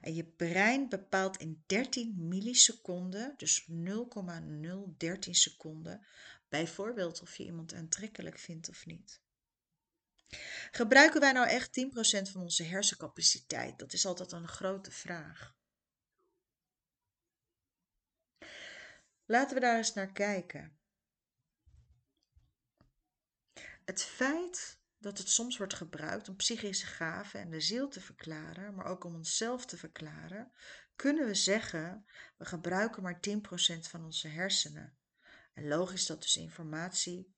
En 0.00 0.14
je 0.14 0.24
brein 0.24 0.88
bepaalt 0.88 1.36
in 1.36 1.62
13 1.66 2.28
milliseconden, 2.28 3.34
dus 3.36 3.64
0,013 3.66 5.34
seconden, 5.34 6.06
bijvoorbeeld 6.48 7.20
of 7.20 7.36
je 7.36 7.44
iemand 7.44 7.74
aantrekkelijk 7.74 8.38
vindt 8.38 8.68
of 8.68 8.86
niet. 8.86 9.20
Gebruiken 10.70 11.20
wij 11.20 11.32
nou 11.32 11.48
echt 11.48 11.80
10% 11.80 12.30
van 12.30 12.40
onze 12.42 12.62
hersencapaciteit? 12.62 13.78
Dat 13.78 13.92
is 13.92 14.06
altijd 14.06 14.32
een 14.32 14.48
grote 14.48 14.90
vraag. 14.90 15.58
Laten 19.30 19.54
we 19.54 19.60
daar 19.60 19.76
eens 19.76 19.94
naar 19.94 20.12
kijken. 20.12 20.78
Het 23.84 24.02
feit 24.02 24.80
dat 24.98 25.18
het 25.18 25.28
soms 25.28 25.56
wordt 25.56 25.74
gebruikt 25.74 26.28
om 26.28 26.36
psychische 26.36 26.86
gaven 26.86 27.40
en 27.40 27.50
de 27.50 27.60
ziel 27.60 27.88
te 27.88 28.00
verklaren, 28.00 28.74
maar 28.74 28.86
ook 28.86 29.04
om 29.04 29.14
onszelf 29.14 29.66
te 29.66 29.76
verklaren, 29.76 30.52
kunnen 30.96 31.26
we 31.26 31.34
zeggen: 31.34 32.06
we 32.36 32.44
gebruiken 32.44 33.02
maar 33.02 33.20
10% 33.28 33.40
van 33.80 34.04
onze 34.04 34.28
hersenen. 34.28 34.98
En 35.54 35.68
logisch 35.68 36.06
dat 36.06 36.22
dus 36.22 36.36
informatie 36.36 37.34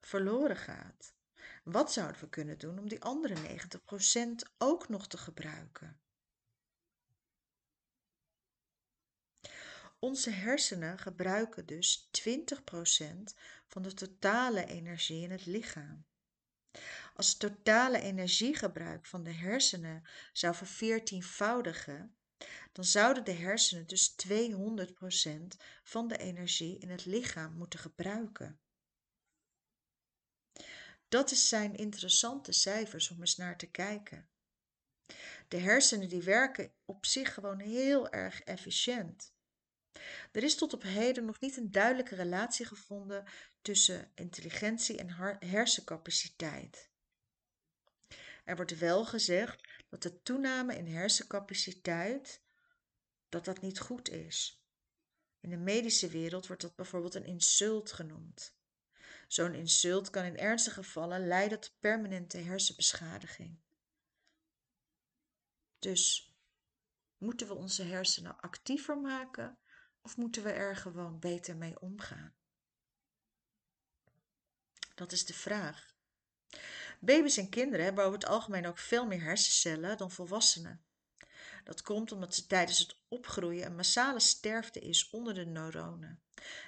verloren 0.00 0.56
gaat. 0.56 1.14
Wat 1.64 1.92
zouden 1.92 2.20
we 2.20 2.28
kunnen 2.28 2.58
doen 2.58 2.78
om 2.78 2.88
die 2.88 3.02
andere 3.02 3.58
90% 3.58 4.52
ook 4.58 4.88
nog 4.88 5.08
te 5.08 5.18
gebruiken? 5.18 6.00
Onze 10.00 10.30
hersenen 10.30 10.98
gebruiken 10.98 11.66
dus 11.66 12.08
20% 12.10 12.24
van 13.66 13.82
de 13.82 13.94
totale 13.94 14.66
energie 14.66 15.22
in 15.22 15.30
het 15.30 15.46
lichaam. 15.46 16.04
Als 17.14 17.28
het 17.28 17.38
totale 17.38 18.00
energiegebruik 18.00 19.06
van 19.06 19.22
de 19.22 19.32
hersenen 19.32 20.08
zou 20.32 20.54
verveertienvoudigen, 20.54 22.16
dan 22.72 22.84
zouden 22.84 23.24
de 23.24 23.32
hersenen 23.32 23.86
dus 23.86 24.14
200% 24.28 25.56
van 25.82 26.08
de 26.08 26.16
energie 26.16 26.78
in 26.78 26.90
het 26.90 27.04
lichaam 27.04 27.52
moeten 27.52 27.78
gebruiken. 27.78 28.60
Dat 31.08 31.30
zijn 31.30 31.76
interessante 31.76 32.52
cijfers 32.52 33.10
om 33.10 33.20
eens 33.20 33.36
naar 33.36 33.58
te 33.58 33.70
kijken. 33.70 34.28
De 35.48 35.58
hersenen 35.58 36.08
die 36.08 36.22
werken 36.22 36.72
op 36.84 37.06
zich 37.06 37.34
gewoon 37.34 37.58
heel 37.58 38.10
erg 38.10 38.40
efficiënt. 38.40 39.29
Er 40.32 40.42
is 40.42 40.56
tot 40.56 40.72
op 40.72 40.82
heden 40.82 41.24
nog 41.24 41.40
niet 41.40 41.56
een 41.56 41.70
duidelijke 41.70 42.14
relatie 42.14 42.66
gevonden 42.66 43.24
tussen 43.62 44.10
intelligentie 44.14 44.98
en 44.98 45.38
hersencapaciteit. 45.46 46.90
Er 48.44 48.56
wordt 48.56 48.78
wel 48.78 49.04
gezegd 49.04 49.68
dat 49.88 50.02
de 50.02 50.22
toename 50.22 50.76
in 50.76 50.86
hersencapaciteit 50.86 52.42
dat 53.28 53.44
dat 53.44 53.60
niet 53.60 53.80
goed 53.80 54.08
is. 54.08 54.64
In 55.40 55.50
de 55.50 55.56
medische 55.56 56.08
wereld 56.08 56.46
wordt 56.46 56.62
dat 56.62 56.74
bijvoorbeeld 56.74 57.14
een 57.14 57.24
insult 57.24 57.92
genoemd. 57.92 58.54
Zo'n 59.28 59.54
insult 59.54 60.10
kan 60.10 60.24
in 60.24 60.38
ernstige 60.38 60.82
gevallen 60.82 61.26
leiden 61.26 61.60
tot 61.60 61.80
permanente 61.80 62.38
hersenbeschadiging. 62.38 63.58
Dus 65.78 66.34
moeten 67.18 67.46
we 67.46 67.54
onze 67.54 67.82
hersenen 67.82 68.40
actiever 68.40 68.98
maken 68.98 69.58
of 70.02 70.16
moeten 70.16 70.42
we 70.42 70.50
er 70.50 70.76
gewoon 70.76 71.18
beter 71.18 71.56
mee 71.56 71.80
omgaan? 71.80 72.34
Dat 74.94 75.12
is 75.12 75.26
de 75.26 75.34
vraag. 75.34 75.94
Baby's 77.00 77.36
en 77.36 77.48
kinderen 77.48 77.84
hebben 77.84 78.04
over 78.04 78.18
het 78.18 78.28
algemeen 78.28 78.66
ook 78.66 78.78
veel 78.78 79.06
meer 79.06 79.22
hersencellen 79.22 79.96
dan 79.96 80.10
volwassenen. 80.10 80.84
Dat 81.64 81.82
komt 81.82 82.12
omdat 82.12 82.34
ze 82.34 82.46
tijdens 82.46 82.78
het 82.78 82.96
opgroeien 83.08 83.66
een 83.66 83.76
massale 83.76 84.20
sterfte 84.20 84.80
is 84.80 85.10
onder 85.10 85.34
de 85.34 85.46
neuronen. 85.46 86.22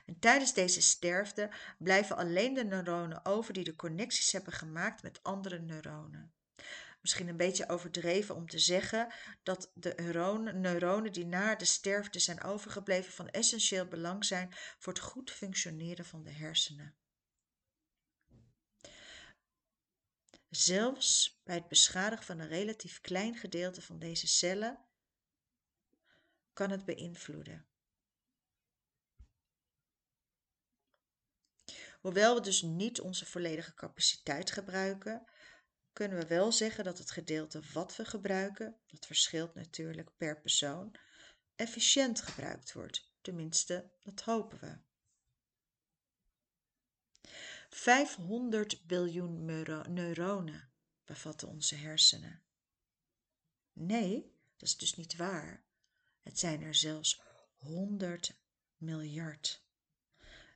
En 0.06 0.18
tijdens 0.18 0.54
deze 0.54 0.82
sterfte 0.82 1.50
blijven 1.78 2.16
alleen 2.16 2.54
de 2.54 2.64
neuronen 2.64 3.24
over 3.24 3.52
die 3.52 3.64
de 3.64 3.76
connecties 3.76 4.32
hebben 4.32 4.52
gemaakt 4.52 5.02
met 5.02 5.22
andere 5.22 5.58
neuronen. 5.58 6.32
Misschien 7.02 7.28
een 7.28 7.36
beetje 7.36 7.68
overdreven 7.68 8.34
om 8.34 8.48
te 8.48 8.58
zeggen 8.58 9.14
dat 9.42 9.70
de 9.74 9.94
neuronen, 10.54 11.12
die 11.12 11.26
na 11.26 11.54
de 11.54 11.64
sterfte 11.64 12.18
zijn 12.18 12.42
overgebleven 12.42 13.12
van 13.12 13.28
essentieel 13.28 13.86
belang 13.86 14.24
zijn 14.24 14.54
voor 14.78 14.92
het 14.92 15.02
goed 15.02 15.30
functioneren 15.30 16.04
van 16.04 16.22
de 16.22 16.30
hersenen. 16.30 16.96
Zelfs 20.48 21.40
bij 21.44 21.54
het 21.54 21.68
beschadigen 21.68 22.24
van 22.24 22.38
een 22.38 22.48
relatief 22.48 23.00
klein 23.00 23.36
gedeelte 23.36 23.82
van 23.82 23.98
deze 23.98 24.26
cellen 24.26 24.84
kan 26.52 26.70
het 26.70 26.84
beïnvloeden. 26.84 27.66
Hoewel 32.00 32.34
we 32.34 32.40
dus 32.40 32.62
niet 32.62 33.00
onze 33.00 33.26
volledige 33.26 33.74
capaciteit 33.74 34.50
gebruiken, 34.50 35.31
kunnen 35.92 36.18
we 36.18 36.26
wel 36.26 36.52
zeggen 36.52 36.84
dat 36.84 36.98
het 36.98 37.10
gedeelte 37.10 37.60
wat 37.72 37.96
we 37.96 38.04
gebruiken, 38.04 38.76
dat 38.86 39.06
verschilt 39.06 39.54
natuurlijk 39.54 40.16
per 40.16 40.40
persoon, 40.40 40.94
efficiënt 41.56 42.20
gebruikt 42.20 42.72
wordt. 42.72 43.10
Tenminste, 43.20 43.90
dat 44.00 44.20
hopen 44.20 44.58
we. 44.58 44.78
500 47.68 48.86
biljoen 48.86 49.44
neuronen 49.88 50.72
bevatten 51.04 51.48
onze 51.48 51.74
hersenen. 51.74 52.42
Nee, 53.72 54.36
dat 54.56 54.68
is 54.68 54.76
dus 54.76 54.94
niet 54.94 55.16
waar. 55.16 55.64
Het 56.20 56.38
zijn 56.38 56.62
er 56.62 56.74
zelfs 56.74 57.22
100 57.56 58.40
miljard. 58.76 59.64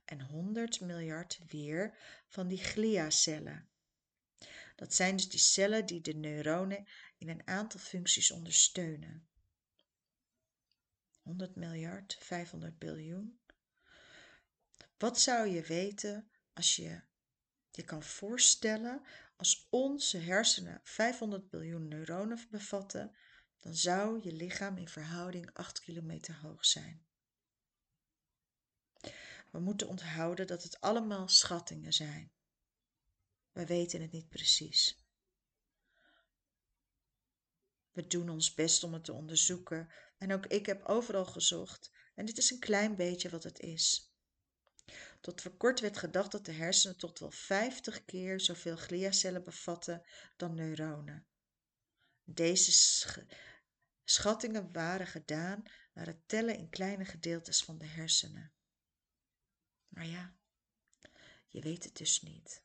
En 0.04 0.20
100 0.20 0.80
miljard 0.80 1.38
weer 1.46 1.98
van 2.28 2.48
die 2.48 2.58
gliacellen. 2.58 3.68
Dat 4.76 4.94
zijn 4.94 5.16
dus 5.16 5.28
die 5.28 5.40
cellen 5.40 5.86
die 5.86 6.00
de 6.00 6.14
neuronen 6.14 6.86
in 7.18 7.28
een 7.28 7.46
aantal 7.46 7.80
functies 7.80 8.30
ondersteunen. 8.30 9.28
100 11.22 11.56
miljard, 11.56 12.16
500 12.20 12.78
biljoen. 12.78 13.40
Wat 14.98 15.20
zou 15.20 15.48
je 15.48 15.62
weten 15.62 16.30
als 16.52 16.76
je 16.76 17.00
je 17.70 17.84
kan 17.84 18.02
voorstellen, 18.02 19.02
als 19.36 19.66
onze 19.70 20.18
hersenen 20.18 20.80
500 20.82 21.50
biljoen 21.50 21.88
neuronen 21.88 22.46
bevatten, 22.50 23.16
dan 23.58 23.74
zou 23.74 24.20
je 24.22 24.32
lichaam 24.32 24.76
in 24.76 24.88
verhouding 24.88 25.50
8 25.52 25.80
kilometer 25.80 26.36
hoog 26.36 26.64
zijn. 26.66 27.04
we 29.50 29.58
moeten 29.58 29.88
onthouden 29.88 30.46
dat 30.46 30.62
het 30.62 30.80
allemaal 30.80 31.28
schattingen 31.28 31.92
zijn. 31.92 32.35
We 33.56 33.66
weten 33.66 34.00
het 34.00 34.12
niet 34.12 34.28
precies. 34.28 35.04
We 37.90 38.06
doen 38.06 38.28
ons 38.28 38.54
best 38.54 38.84
om 38.84 38.92
het 38.92 39.04
te 39.04 39.12
onderzoeken 39.12 39.92
en 40.18 40.32
ook 40.32 40.46
ik 40.46 40.66
heb 40.66 40.84
overal 40.84 41.24
gezocht 41.24 41.90
en 42.14 42.26
dit 42.26 42.38
is 42.38 42.50
een 42.50 42.58
klein 42.58 42.96
beetje 42.96 43.28
wat 43.28 43.42
het 43.42 43.58
is. 43.58 44.14
Tot 45.20 45.40
voor 45.42 45.56
kort 45.56 45.80
werd 45.80 45.96
gedacht 45.96 46.32
dat 46.32 46.44
de 46.44 46.52
hersenen 46.52 46.96
tot 46.96 47.18
wel 47.18 47.30
50 47.30 48.04
keer 48.04 48.40
zoveel 48.40 48.76
gliacellen 48.76 49.44
bevatten 49.44 50.02
dan 50.36 50.54
neuronen. 50.54 51.26
Deze 52.24 52.72
schattingen 54.04 54.72
waren 54.72 55.06
gedaan 55.06 55.62
naar 55.94 56.06
het 56.06 56.28
tellen 56.28 56.58
in 56.58 56.70
kleine 56.70 57.04
gedeeltes 57.04 57.64
van 57.64 57.78
de 57.78 57.86
hersenen. 57.86 58.52
Maar 59.88 60.06
ja, 60.06 60.36
je 61.48 61.60
weet 61.60 61.84
het 61.84 61.96
dus 61.96 62.20
niet. 62.20 62.64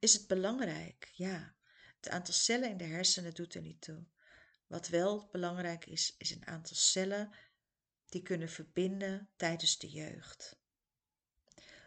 Is 0.00 0.12
het 0.12 0.26
belangrijk? 0.26 1.10
Ja. 1.12 1.54
Het 1.96 2.08
aantal 2.08 2.34
cellen 2.34 2.70
in 2.70 2.76
de 2.76 2.84
hersenen 2.84 3.34
doet 3.34 3.54
er 3.54 3.60
niet 3.60 3.80
toe. 3.80 4.06
Wat 4.66 4.88
wel 4.88 5.28
belangrijk 5.32 5.86
is, 5.86 6.14
is 6.18 6.30
een 6.30 6.46
aantal 6.46 6.76
cellen 6.76 7.34
die 8.06 8.22
kunnen 8.22 8.48
verbinden 8.48 9.30
tijdens 9.36 9.78
de 9.78 9.90
jeugd. 9.90 10.58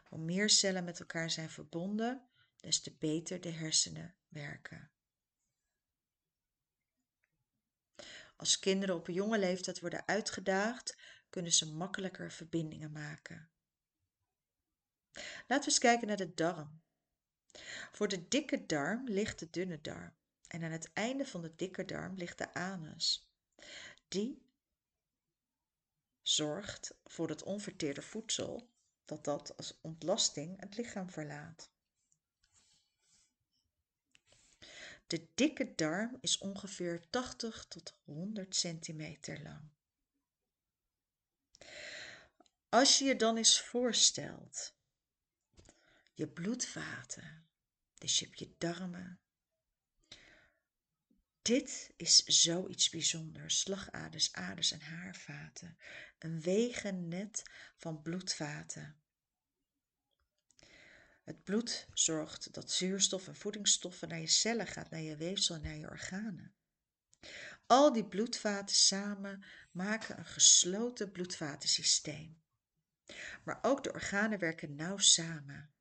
Hoe 0.03 0.19
meer 0.19 0.49
cellen 0.49 0.83
met 0.83 0.99
elkaar 0.99 1.29
zijn 1.29 1.49
verbonden, 1.49 2.27
des 2.55 2.81
te 2.81 2.95
beter 2.95 3.41
de 3.41 3.49
hersenen 3.49 4.15
werken. 4.27 4.91
Als 8.35 8.59
kinderen 8.59 8.95
op 8.95 9.07
een 9.07 9.13
jonge 9.13 9.39
leeftijd 9.39 9.79
worden 9.79 10.07
uitgedaagd, 10.07 10.97
kunnen 11.29 11.53
ze 11.53 11.73
makkelijker 11.73 12.31
verbindingen 12.31 12.91
maken. 12.91 13.49
Laten 15.47 15.65
we 15.65 15.65
eens 15.65 15.79
kijken 15.79 16.07
naar 16.07 16.17
de 16.17 16.33
darm. 16.33 16.81
Voor 17.91 18.07
de 18.07 18.27
dikke 18.27 18.65
darm 18.65 19.07
ligt 19.07 19.39
de 19.39 19.49
dunne 19.49 19.81
darm 19.81 20.13
en 20.47 20.63
aan 20.63 20.71
het 20.71 20.93
einde 20.93 21.25
van 21.25 21.41
de 21.41 21.55
dikke 21.55 21.85
darm 21.85 22.15
ligt 22.15 22.37
de 22.37 22.53
anus. 22.53 23.29
Die 24.07 24.41
zorgt 26.21 26.95
voor 27.03 27.29
het 27.29 27.43
onverteerde 27.43 28.01
voedsel 28.01 28.69
dat 29.05 29.23
dat 29.23 29.57
als 29.57 29.77
ontlasting 29.81 30.59
het 30.59 30.77
lichaam 30.77 31.09
verlaat. 31.09 31.71
De 35.07 35.27
dikke 35.35 35.75
darm 35.75 36.17
is 36.21 36.37
ongeveer 36.37 37.09
80 37.09 37.65
tot 37.65 37.95
100 38.03 38.55
centimeter 38.55 39.41
lang. 39.41 39.69
Als 42.69 42.99
je 42.99 43.05
je 43.05 43.15
dan 43.15 43.37
eens 43.37 43.61
voorstelt, 43.61 44.73
je 46.13 46.27
bloedvaten, 46.27 47.42
dus 48.03 48.19
je 48.19 48.25
hebt 48.25 48.39
je 48.39 48.55
darmen. 48.57 49.19
Dit 51.41 51.93
is 51.95 52.23
zoiets 52.23 52.89
bijzonders, 52.89 53.59
slagaders, 53.59 54.33
aders 54.33 54.71
en 54.71 54.81
haarvaten, 54.81 55.77
een 56.19 56.41
wegennet 56.41 57.43
van 57.77 58.01
bloedvaten. 58.01 59.01
Het 61.23 61.43
bloed 61.43 61.87
zorgt 61.93 62.53
dat 62.53 62.71
zuurstof 62.71 63.27
en 63.27 63.35
voedingsstoffen 63.35 64.07
naar 64.07 64.19
je 64.19 64.27
cellen 64.27 64.67
gaat, 64.67 64.89
naar 64.89 65.01
je 65.01 65.15
weefsel 65.15 65.55
en 65.55 65.61
naar 65.61 65.77
je 65.77 65.89
organen. 65.89 66.55
Al 67.65 67.93
die 67.93 68.07
bloedvaten 68.07 68.75
samen 68.75 69.45
maken 69.71 70.17
een 70.17 70.25
gesloten 70.25 71.11
bloedvatensysteem. 71.11 72.41
Maar 73.43 73.59
ook 73.61 73.83
de 73.83 73.93
organen 73.93 74.39
werken 74.39 74.75
nauw 74.75 74.97
samen. 74.97 75.72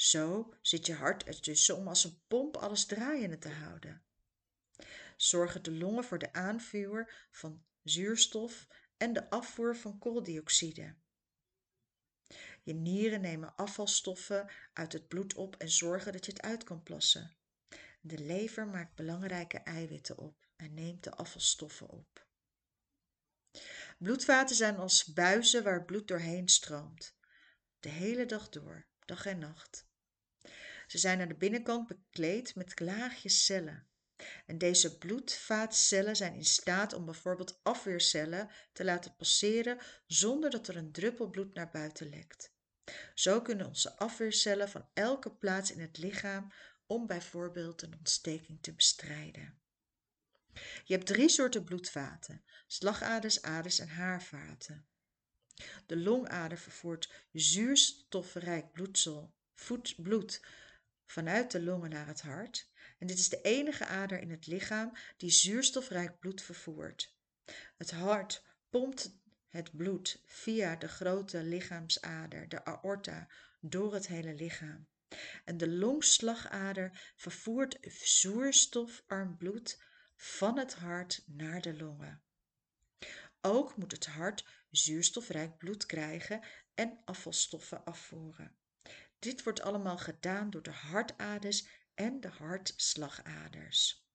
Zo 0.00 0.54
zit 0.60 0.86
je 0.86 0.94
hart 0.94 1.24
ertussen 1.24 1.76
om 1.76 1.88
als 1.88 2.04
een 2.04 2.20
pomp 2.28 2.56
alles 2.56 2.86
draaiende 2.86 3.38
te 3.38 3.48
houden. 3.48 4.02
Zorgen 5.16 5.62
de 5.62 5.72
longen 5.72 6.04
voor 6.04 6.18
de 6.18 6.32
aanvuur 6.32 7.28
van 7.30 7.64
zuurstof 7.82 8.66
en 8.96 9.12
de 9.12 9.30
afvoer 9.30 9.76
van 9.76 9.98
kooldioxide. 9.98 10.94
Je 12.62 12.74
nieren 12.74 13.20
nemen 13.20 13.56
afvalstoffen 13.56 14.50
uit 14.72 14.92
het 14.92 15.08
bloed 15.08 15.34
op 15.34 15.56
en 15.56 15.70
zorgen 15.70 16.12
dat 16.12 16.26
je 16.26 16.32
het 16.32 16.42
uit 16.42 16.64
kan 16.64 16.82
plassen. 16.82 17.36
De 18.00 18.18
lever 18.18 18.68
maakt 18.68 18.94
belangrijke 18.94 19.58
eiwitten 19.58 20.18
op 20.18 20.46
en 20.56 20.74
neemt 20.74 21.04
de 21.04 21.10
afvalstoffen 21.10 21.88
op. 21.88 22.26
Bloedvaten 23.98 24.56
zijn 24.56 24.76
als 24.76 25.04
buizen 25.04 25.62
waar 25.62 25.84
bloed 25.84 26.08
doorheen 26.08 26.48
stroomt. 26.48 27.16
De 27.80 27.88
hele 27.88 28.26
dag 28.26 28.48
door, 28.48 28.86
dag 29.04 29.26
en 29.26 29.38
nacht. 29.38 29.88
Ze 30.90 30.98
zijn 30.98 31.20
aan 31.20 31.28
de 31.28 31.34
binnenkant 31.34 31.86
bekleed 31.86 32.54
met 32.54 32.80
laagjes 32.80 33.44
cellen. 33.44 33.86
En 34.46 34.58
deze 34.58 34.98
bloedvaatcellen 34.98 36.16
zijn 36.16 36.34
in 36.34 36.44
staat 36.44 36.92
om 36.92 37.04
bijvoorbeeld 37.04 37.60
afweercellen 37.62 38.50
te 38.72 38.84
laten 38.84 39.16
passeren 39.16 39.78
zonder 40.06 40.50
dat 40.50 40.68
er 40.68 40.76
een 40.76 40.92
druppel 40.92 41.30
bloed 41.30 41.54
naar 41.54 41.70
buiten 41.70 42.08
lekt. 42.08 42.52
Zo 43.14 43.42
kunnen 43.42 43.66
onze 43.66 43.96
afweercellen 43.96 44.68
van 44.68 44.88
elke 44.94 45.30
plaats 45.30 45.72
in 45.72 45.80
het 45.80 45.98
lichaam 45.98 46.52
om 46.86 47.06
bijvoorbeeld 47.06 47.82
een 47.82 47.98
ontsteking 47.98 48.62
te 48.62 48.72
bestrijden. 48.72 49.60
Je 50.84 50.94
hebt 50.94 51.06
drie 51.06 51.28
soorten 51.28 51.64
bloedvaten: 51.64 52.44
slagaders, 52.66 53.42
aders 53.42 53.78
en 53.78 53.88
haarvaten. 53.88 54.86
De 55.86 55.96
longader 55.96 56.58
vervoert 56.58 57.26
zuurstofrijk 57.32 58.72
bloedsel, 58.72 59.34
bloed 59.96 60.40
vanuit 61.10 61.50
de 61.50 61.62
longen 61.62 61.90
naar 61.90 62.06
het 62.06 62.22
hart. 62.22 62.70
En 62.98 63.06
dit 63.06 63.18
is 63.18 63.28
de 63.28 63.40
enige 63.40 63.86
ader 63.86 64.20
in 64.20 64.30
het 64.30 64.46
lichaam 64.46 64.92
die 65.16 65.30
zuurstofrijk 65.30 66.18
bloed 66.18 66.42
vervoert. 66.42 67.16
Het 67.76 67.90
hart 67.90 68.44
pompt 68.70 69.18
het 69.48 69.76
bloed 69.76 70.22
via 70.26 70.76
de 70.76 70.88
grote 70.88 71.42
lichaamsader, 71.42 72.48
de 72.48 72.64
aorta, 72.64 73.28
door 73.60 73.94
het 73.94 74.06
hele 74.06 74.34
lichaam. 74.34 74.86
En 75.44 75.56
de 75.56 75.68
longslagader 75.68 77.12
vervoert 77.16 77.78
zuurstofarm 78.02 79.36
bloed 79.36 79.82
van 80.16 80.58
het 80.58 80.74
hart 80.74 81.22
naar 81.26 81.60
de 81.60 81.76
longen. 81.76 82.22
Ook 83.40 83.76
moet 83.76 83.92
het 83.92 84.06
hart 84.06 84.44
zuurstofrijk 84.70 85.58
bloed 85.58 85.86
krijgen 85.86 86.40
en 86.74 87.00
afvalstoffen 87.04 87.84
afvoeren. 87.84 88.59
Dit 89.20 89.42
wordt 89.42 89.60
allemaal 89.60 89.98
gedaan 89.98 90.50
door 90.50 90.62
de 90.62 90.70
hartaders 90.70 91.66
en 91.94 92.20
de 92.20 92.28
hartslagaders. 92.28 94.08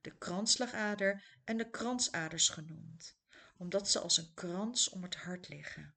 De 0.00 0.18
kransslagader 0.18 1.24
en 1.44 1.56
de 1.56 1.70
kransaders 1.70 2.48
genoemd, 2.48 3.16
omdat 3.56 3.90
ze 3.90 3.98
als 3.98 4.16
een 4.16 4.34
krans 4.34 4.88
om 4.88 5.02
het 5.02 5.16
hart 5.16 5.48
liggen. 5.48 5.94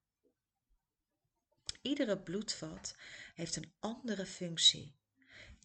Iedere 1.82 2.20
bloedvat 2.20 2.96
heeft 3.34 3.56
een 3.56 3.74
andere 3.80 4.26
functie. 4.26 4.96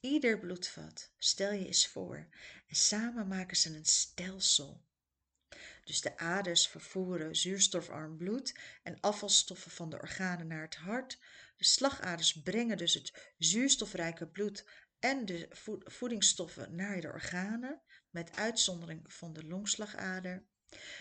Ieder 0.00 0.38
bloedvat, 0.38 1.10
stel 1.18 1.52
je 1.52 1.66
eens 1.66 1.86
voor, 1.86 2.28
en 2.66 2.76
samen 2.76 3.28
maken 3.28 3.56
ze 3.56 3.76
een 3.76 3.84
stelsel. 3.84 4.84
Dus 5.84 6.00
de 6.00 6.18
aders 6.18 6.68
vervoeren 6.68 7.36
zuurstofarm 7.36 8.16
bloed 8.16 8.58
en 8.82 9.00
afvalstoffen 9.00 9.70
van 9.70 9.90
de 9.90 10.00
organen 10.00 10.46
naar 10.46 10.62
het 10.62 10.76
hart. 10.76 11.18
De 11.62 11.68
slagaders 11.68 12.42
brengen 12.42 12.76
dus 12.76 12.94
het 12.94 13.34
zuurstofrijke 13.38 14.28
bloed 14.28 14.64
en 14.98 15.26
de 15.26 15.48
voedingsstoffen 15.84 16.74
naar 16.74 17.00
de 17.00 17.08
organen, 17.08 17.82
met 18.10 18.36
uitzondering 18.36 19.12
van 19.12 19.32
de 19.32 19.44
longslagader. 19.44 20.46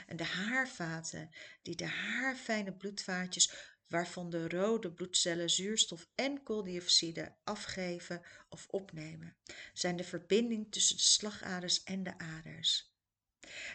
En 0.08 0.18
de 0.18 0.24
haarvaten, 0.24 1.30
die 1.62 1.76
de 1.76 1.86
haarfijne 1.86 2.74
bloedvaatjes 2.74 3.54
waarvan 3.88 4.30
de 4.30 4.50
rode 4.50 4.94
bloedcellen 4.94 5.50
zuurstof 5.50 6.08
en 6.16 6.44
kooldioxide 6.44 7.36
afgeven 7.44 8.22
of 8.50 8.68
opnemen, 8.68 9.38
zijn 9.74 9.96
de 9.96 10.04
verbinding 10.04 10.72
tussen 10.72 10.98
de 10.98 11.04
slagaders 11.04 11.84
en 11.84 12.04
de 12.04 12.18
aders. 12.18 12.92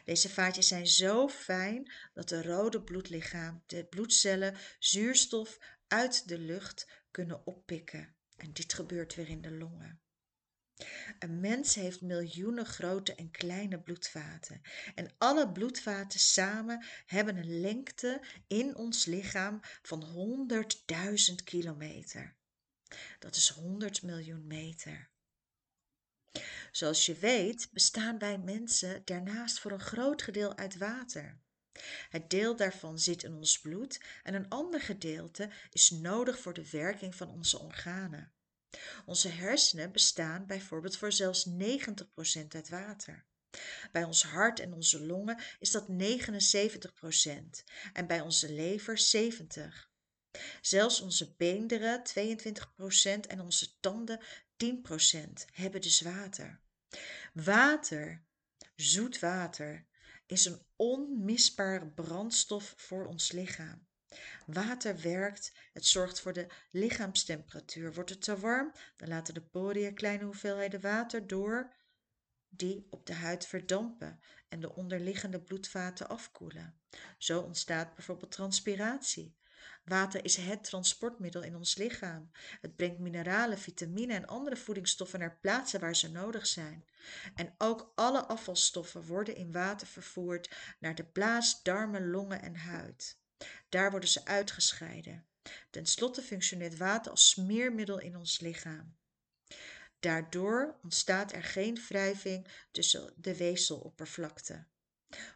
Deze 0.04 0.28
vaatjes 0.28 0.68
zijn 0.68 0.86
zo 0.86 1.28
fijn 1.28 1.92
dat 2.14 2.28
de 2.28 2.42
rode 2.42 2.82
bloedlichaam, 2.82 3.62
de 3.66 3.84
bloedcellen, 3.84 4.56
zuurstof 4.78 5.58
uit 5.88 6.28
de 6.28 6.38
lucht 6.38 6.88
kunnen 7.10 7.46
oppikken. 7.46 8.14
En 8.36 8.52
dit 8.52 8.72
gebeurt 8.72 9.14
weer 9.14 9.28
in 9.28 9.42
de 9.42 9.50
longen. 9.50 10.00
Een 11.18 11.40
mens 11.40 11.74
heeft 11.74 12.00
miljoenen 12.00 12.66
grote 12.66 13.14
en 13.14 13.30
kleine 13.30 13.80
bloedvaten. 13.80 14.60
En 14.94 15.10
alle 15.18 15.52
bloedvaten 15.52 16.20
samen 16.20 16.84
hebben 17.06 17.36
een 17.36 17.60
lengte 17.60 18.24
in 18.46 18.76
ons 18.76 19.04
lichaam 19.04 19.60
van 19.82 20.04
100.000 21.28 21.34
kilometer. 21.44 22.36
Dat 23.18 23.36
is 23.36 23.48
100 23.48 24.02
miljoen 24.02 24.46
meter. 24.46 25.10
Zoals 26.70 27.06
je 27.06 27.14
weet 27.14 27.68
bestaan 27.72 28.18
wij 28.18 28.38
mensen 28.38 29.02
daarnaast 29.04 29.58
voor 29.58 29.70
een 29.70 29.80
groot 29.80 30.22
gedeelte 30.22 30.56
uit 30.56 30.76
water. 30.76 31.40
Het 32.08 32.30
deel 32.30 32.56
daarvan 32.56 32.98
zit 32.98 33.22
in 33.22 33.34
ons 33.34 33.60
bloed 33.60 34.00
en 34.22 34.34
een 34.34 34.48
ander 34.48 34.80
gedeelte 34.80 35.50
is 35.70 35.90
nodig 35.90 36.38
voor 36.38 36.52
de 36.54 36.70
werking 36.70 37.14
van 37.14 37.30
onze 37.30 37.58
organen. 37.58 38.32
Onze 39.04 39.28
hersenen 39.28 39.92
bestaan 39.92 40.46
bijvoorbeeld 40.46 40.96
voor 40.96 41.12
zelfs 41.12 41.48
90% 41.48 41.52
uit 42.48 42.68
water. 42.68 43.26
Bij 43.92 44.04
ons 44.04 44.22
hart 44.22 44.60
en 44.60 44.72
onze 44.72 45.06
longen 45.06 45.38
is 45.58 45.70
dat 45.70 45.86
79% 45.88 47.62
en 47.92 48.06
bij 48.06 48.20
onze 48.20 48.52
lever 48.52 49.00
70%. 49.16 49.94
Zelfs 50.60 51.00
onze 51.00 51.34
beenderen 51.36 52.02
22% 52.08 53.20
en 53.28 53.40
onze 53.40 53.78
tanden 53.80 54.20
10% 54.64 54.68
hebben 55.52 55.80
dus 55.80 56.00
water. 56.00 56.60
Water, 57.32 58.24
zoet 58.74 59.18
water, 59.18 59.86
is 60.26 60.44
een 60.44 60.62
onmisbare 60.76 61.86
brandstof 61.86 62.74
voor 62.76 63.06
ons 63.06 63.32
lichaam. 63.32 63.86
Water 64.46 65.00
werkt, 65.00 65.52
het 65.72 65.86
zorgt 65.86 66.20
voor 66.20 66.32
de 66.32 66.46
lichaamstemperatuur. 66.70 67.92
Wordt 67.92 68.10
het 68.10 68.22
te 68.22 68.38
warm, 68.38 68.72
dan 68.96 69.08
laten 69.08 69.34
de 69.34 69.42
poriën 69.42 69.94
kleine 69.94 70.24
hoeveelheden 70.24 70.80
water 70.80 71.26
door 71.26 71.74
die 72.48 72.86
op 72.90 73.06
de 73.06 73.14
huid 73.14 73.46
verdampen 73.46 74.20
en 74.48 74.60
de 74.60 74.74
onderliggende 74.74 75.40
bloedvaten 75.40 76.08
afkoelen. 76.08 76.80
Zo 77.18 77.40
ontstaat 77.40 77.94
bijvoorbeeld 77.94 78.32
transpiratie. 78.32 79.36
Water 79.84 80.24
is 80.24 80.36
het 80.36 80.64
transportmiddel 80.64 81.42
in 81.42 81.56
ons 81.56 81.76
lichaam. 81.76 82.30
Het 82.60 82.76
brengt 82.76 82.98
mineralen, 82.98 83.58
vitamine 83.58 84.14
en 84.14 84.26
andere 84.26 84.56
voedingsstoffen 84.56 85.18
naar 85.18 85.38
plaatsen 85.40 85.80
waar 85.80 85.96
ze 85.96 86.10
nodig 86.10 86.46
zijn. 86.46 86.84
En 87.34 87.54
ook 87.58 87.92
alle 87.94 88.24
afvalstoffen 88.24 89.06
worden 89.06 89.36
in 89.36 89.52
water 89.52 89.86
vervoerd 89.86 90.50
naar 90.78 90.94
de 90.94 91.04
blaas, 91.04 91.62
darmen, 91.62 92.10
longen 92.10 92.42
en 92.42 92.56
huid. 92.56 93.18
Daar 93.68 93.90
worden 93.90 94.08
ze 94.08 94.24
uitgescheiden. 94.24 95.26
Ten 95.70 95.86
slotte 95.86 96.22
functioneert 96.22 96.76
water 96.76 97.10
als 97.10 97.28
smeermiddel 97.28 97.98
in 97.98 98.16
ons 98.16 98.40
lichaam. 98.40 98.96
Daardoor 100.00 100.78
ontstaat 100.82 101.32
er 101.32 101.42
geen 101.42 101.78
wrijving 101.88 102.48
tussen 102.70 103.12
de 103.16 103.36
weefseloppervlakte. 103.36 104.66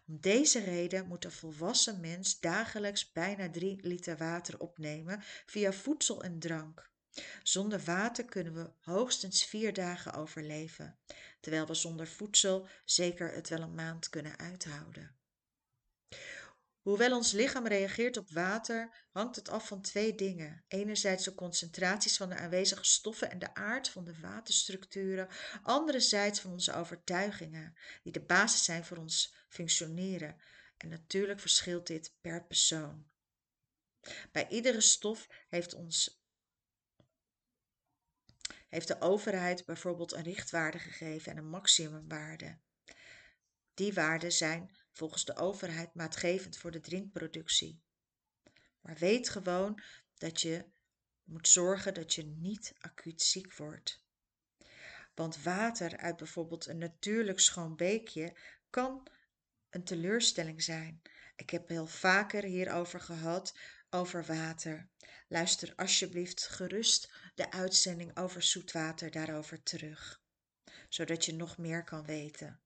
Om 0.07 0.21
deze 0.21 0.61
reden 0.61 1.07
moet 1.07 1.25
een 1.25 1.33
volwassen 1.33 2.01
mens 2.01 2.41
dagelijks 2.41 3.13
bijna 3.13 3.51
3 3.51 3.79
liter 3.83 4.17
water 4.17 4.61
opnemen 4.61 5.23
via 5.47 5.73
voedsel 5.73 6.23
en 6.23 6.39
drank. 6.39 6.91
Zonder 7.43 7.81
water 7.81 8.25
kunnen 8.25 8.55
we 8.55 8.71
hoogstens 8.81 9.45
vier 9.45 9.73
dagen 9.73 10.13
overleven, 10.13 10.99
terwijl 11.41 11.67
we 11.67 11.75
zonder 11.75 12.07
voedsel 12.07 12.69
zeker 12.85 13.33
het 13.33 13.49
wel 13.49 13.61
een 13.61 13.75
maand 13.75 14.09
kunnen 14.09 14.39
uithouden. 14.39 15.20
Hoewel 16.81 17.17
ons 17.17 17.33
lichaam 17.33 17.67
reageert 17.67 18.17
op 18.17 18.31
water, 18.31 19.07
hangt 19.11 19.37
het 19.37 19.49
af 19.49 19.67
van 19.67 19.81
twee 19.83 20.15
dingen. 20.15 20.65
Enerzijds 20.69 21.25
de 21.25 21.35
concentraties 21.35 22.17
van 22.17 22.29
de 22.29 22.37
aanwezige 22.37 22.85
stoffen 22.85 23.31
en 23.31 23.39
de 23.39 23.55
aard 23.55 23.89
van 23.89 24.05
de 24.05 24.21
waterstructuren, 24.21 25.29
anderzijds 25.63 26.41
van 26.41 26.53
onze 26.53 26.75
overtuigingen, 26.75 27.75
die 28.03 28.13
de 28.13 28.25
basis 28.25 28.65
zijn 28.65 28.85
voor 28.85 28.97
ons 28.97 29.35
functioneren. 29.49 30.41
En 30.77 30.89
natuurlijk 30.89 31.41
verschilt 31.41 31.87
dit 31.87 32.15
per 32.21 32.45
persoon. 32.45 33.09
Bij 34.33 34.49
iedere 34.49 34.81
stof 34.81 35.29
heeft, 35.49 35.75
ons, 35.75 36.23
heeft 38.69 38.89
de 38.89 39.01
overheid 39.01 39.65
bijvoorbeeld 39.65 40.13
een 40.13 40.23
richtwaarde 40.23 40.79
gegeven 40.79 41.33
en 41.33 41.39
een 41.39 41.51
maximumwaarde. 41.51 42.59
Die 43.75 43.93
waarden 43.93 44.33
zijn 44.33 44.71
volgens 44.93 45.25
de 45.25 45.37
overheid 45.37 45.95
maatgevend 45.95 46.57
voor 46.57 46.71
de 46.71 46.81
drinkproductie. 46.81 47.83
Maar 48.81 48.97
weet 48.97 49.29
gewoon 49.29 49.83
dat 50.15 50.41
je 50.41 50.65
moet 51.25 51.49
zorgen 51.49 51.95
dat 51.95 52.15
je 52.15 52.27
niet 52.27 52.75
acuut 52.79 53.23
ziek 53.23 53.57
wordt. 53.57 54.05
Want 55.15 55.43
water 55.43 55.97
uit 55.97 56.17
bijvoorbeeld 56.17 56.67
een 56.67 56.79
natuurlijk 56.79 57.41
schoon 57.41 57.77
beekje 57.77 58.37
kan 58.71 59.07
een 59.71 59.85
teleurstelling 59.85 60.63
zijn. 60.63 61.03
Ik 61.37 61.51
heb 61.51 61.69
heel 61.69 61.87
vaker 61.87 62.43
hierover 62.43 63.01
gehad, 63.01 63.59
over 63.91 64.25
water. 64.25 64.89
Luister 65.29 65.73
alsjeblieft 65.77 66.47
gerust 66.47 67.13
de 67.35 67.51
uitzending 67.51 68.17
over 68.17 68.43
zoetwater 68.43 69.11
daarover 69.11 69.63
terug, 69.63 70.21
zodat 70.89 71.25
je 71.25 71.35
nog 71.35 71.59
meer 71.59 71.85
kan 71.85 72.05
weten. 72.05 72.61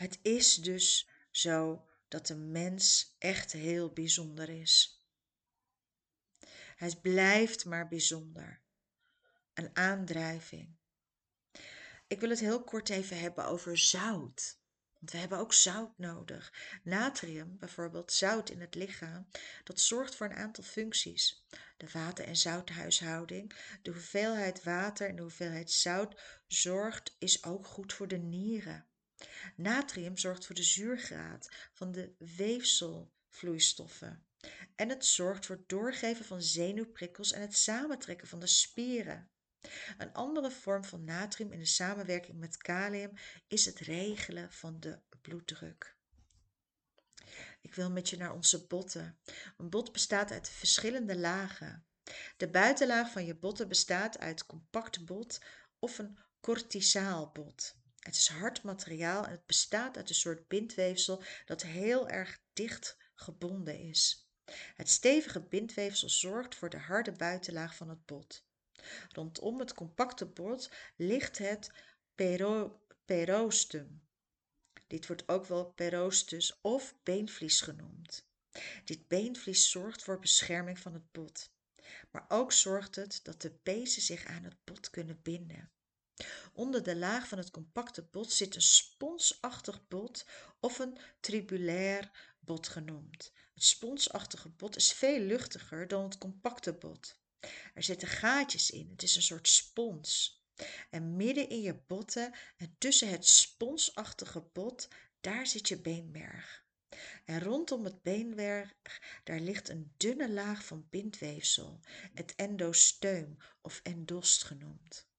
Het 0.00 0.18
is 0.22 0.54
dus 0.54 1.08
zo 1.30 1.86
dat 2.08 2.26
de 2.26 2.36
mens 2.36 3.14
echt 3.18 3.52
heel 3.52 3.92
bijzonder 3.92 4.48
is. 4.48 5.04
Hij 6.76 6.96
blijft 7.02 7.64
maar 7.64 7.88
bijzonder. 7.88 8.62
Een 9.54 9.76
aandrijving. 9.76 10.76
Ik 12.06 12.20
wil 12.20 12.28
het 12.28 12.40
heel 12.40 12.64
kort 12.64 12.88
even 12.88 13.18
hebben 13.18 13.44
over 13.44 13.78
zout. 13.78 14.58
Want 14.98 15.12
we 15.12 15.18
hebben 15.18 15.38
ook 15.38 15.52
zout 15.52 15.98
nodig. 15.98 16.52
Natrium, 16.82 17.58
bijvoorbeeld 17.58 18.12
zout 18.12 18.50
in 18.50 18.60
het 18.60 18.74
lichaam, 18.74 19.28
dat 19.64 19.80
zorgt 19.80 20.14
voor 20.14 20.26
een 20.26 20.36
aantal 20.36 20.64
functies. 20.64 21.46
De 21.76 21.88
water- 21.92 22.24
en 22.24 22.36
zouthuishouding, 22.36 23.54
de 23.82 23.90
hoeveelheid 23.90 24.62
water 24.62 25.08
en 25.08 25.16
de 25.16 25.22
hoeveelheid 25.22 25.70
zout 25.70 26.20
zorgt, 26.46 27.16
is 27.18 27.44
ook 27.44 27.66
goed 27.66 27.92
voor 27.92 28.08
de 28.08 28.18
nieren. 28.18 28.89
Natrium 29.56 30.16
zorgt 30.16 30.46
voor 30.46 30.54
de 30.54 30.62
zuurgraad 30.62 31.48
van 31.72 31.92
de 31.92 32.14
weefselvloeistoffen. 32.18 34.24
En 34.76 34.88
het 34.88 35.04
zorgt 35.04 35.46
voor 35.46 35.56
het 35.56 35.68
doorgeven 35.68 36.24
van 36.24 36.42
zenuwprikkels 36.42 37.32
en 37.32 37.40
het 37.40 37.56
samentrekken 37.56 38.28
van 38.28 38.40
de 38.40 38.46
spieren. 38.46 39.30
Een 39.98 40.12
andere 40.12 40.50
vorm 40.50 40.84
van 40.84 41.04
natrium 41.04 41.52
in 41.52 41.58
de 41.58 41.66
samenwerking 41.66 42.38
met 42.38 42.56
kalium 42.56 43.12
is 43.48 43.64
het 43.64 43.78
regelen 43.78 44.52
van 44.52 44.80
de 44.80 44.98
bloeddruk. 45.20 45.96
Ik 47.60 47.74
wil 47.74 47.90
met 47.90 48.08
je 48.08 48.16
naar 48.16 48.32
onze 48.32 48.66
botten. 48.66 49.18
Een 49.56 49.70
bot 49.70 49.92
bestaat 49.92 50.30
uit 50.30 50.48
verschillende 50.48 51.18
lagen. 51.18 51.84
De 52.36 52.48
buitenlaag 52.48 53.10
van 53.10 53.24
je 53.24 53.34
botten 53.34 53.68
bestaat 53.68 54.18
uit 54.18 54.46
compact 54.46 55.04
bot 55.04 55.40
of 55.78 55.98
een 55.98 56.18
cortisaal 56.40 57.30
bot. 57.32 57.79
Het 58.00 58.16
is 58.16 58.28
hard 58.28 58.62
materiaal 58.62 59.24
en 59.24 59.30
het 59.30 59.46
bestaat 59.46 59.96
uit 59.96 60.08
een 60.08 60.14
soort 60.14 60.48
bindweefsel 60.48 61.22
dat 61.44 61.62
heel 61.62 62.08
erg 62.08 62.40
dicht 62.52 62.96
gebonden 63.14 63.78
is. 63.78 64.28
Het 64.76 64.88
stevige 64.88 65.40
bindweefsel 65.40 66.08
zorgt 66.08 66.54
voor 66.54 66.70
de 66.70 66.78
harde 66.78 67.12
buitenlaag 67.12 67.76
van 67.76 67.88
het 67.88 68.06
bot. 68.06 68.44
Rondom 69.08 69.58
het 69.58 69.74
compacte 69.74 70.26
bot 70.26 70.70
ligt 70.96 71.38
het 71.38 71.70
pero 72.14 72.82
perostum. 73.04 74.02
Dit 74.86 75.06
wordt 75.06 75.28
ook 75.28 75.46
wel 75.46 75.72
perostus 75.72 76.60
of 76.60 76.94
beenvlies 77.02 77.60
genoemd. 77.60 78.28
Dit 78.84 79.08
beenvlies 79.08 79.70
zorgt 79.70 80.02
voor 80.02 80.18
bescherming 80.18 80.78
van 80.78 80.92
het 80.92 81.12
bot. 81.12 81.52
Maar 82.10 82.24
ook 82.28 82.52
zorgt 82.52 82.94
het 82.94 83.20
dat 83.22 83.40
de 83.40 83.50
pezen 83.50 84.02
zich 84.02 84.24
aan 84.24 84.44
het 84.44 84.56
bot 84.64 84.90
kunnen 84.90 85.22
binden. 85.22 85.70
Onder 86.52 86.82
de 86.82 86.96
laag 86.96 87.28
van 87.28 87.38
het 87.38 87.50
compacte 87.50 88.02
bot 88.02 88.32
zit 88.32 88.54
een 88.54 88.62
sponsachtig 88.62 89.88
bot 89.88 90.26
of 90.60 90.78
een 90.78 90.98
tribulair 91.20 92.10
bot 92.40 92.68
genoemd. 92.68 93.32
Het 93.54 93.64
sponsachtige 93.64 94.48
bot 94.48 94.76
is 94.76 94.92
veel 94.92 95.20
luchtiger 95.20 95.88
dan 95.88 96.04
het 96.04 96.18
compacte 96.18 96.72
bot. 96.72 97.18
Er 97.74 97.82
zitten 97.82 98.08
gaatjes 98.08 98.70
in, 98.70 98.90
het 98.90 99.02
is 99.02 99.16
een 99.16 99.22
soort 99.22 99.48
spons. 99.48 100.38
En 100.90 101.16
midden 101.16 101.48
in 101.48 101.60
je 101.60 101.74
botten 101.86 102.34
en 102.56 102.74
tussen 102.78 103.08
het 103.08 103.26
sponsachtige 103.26 104.40
bot, 104.52 104.88
daar 105.20 105.46
zit 105.46 105.68
je 105.68 105.80
beenmerg. 105.80 106.64
En 107.24 107.40
rondom 107.40 107.84
het 107.84 108.02
beenmerg, 108.02 108.74
daar 109.24 109.40
ligt 109.40 109.68
een 109.68 109.94
dunne 109.96 110.30
laag 110.30 110.64
van 110.64 110.86
bindweefsel, 110.90 111.80
het 112.14 112.34
endosteum 112.34 113.36
of 113.60 113.80
endost 113.82 114.44
genoemd. 114.44 115.09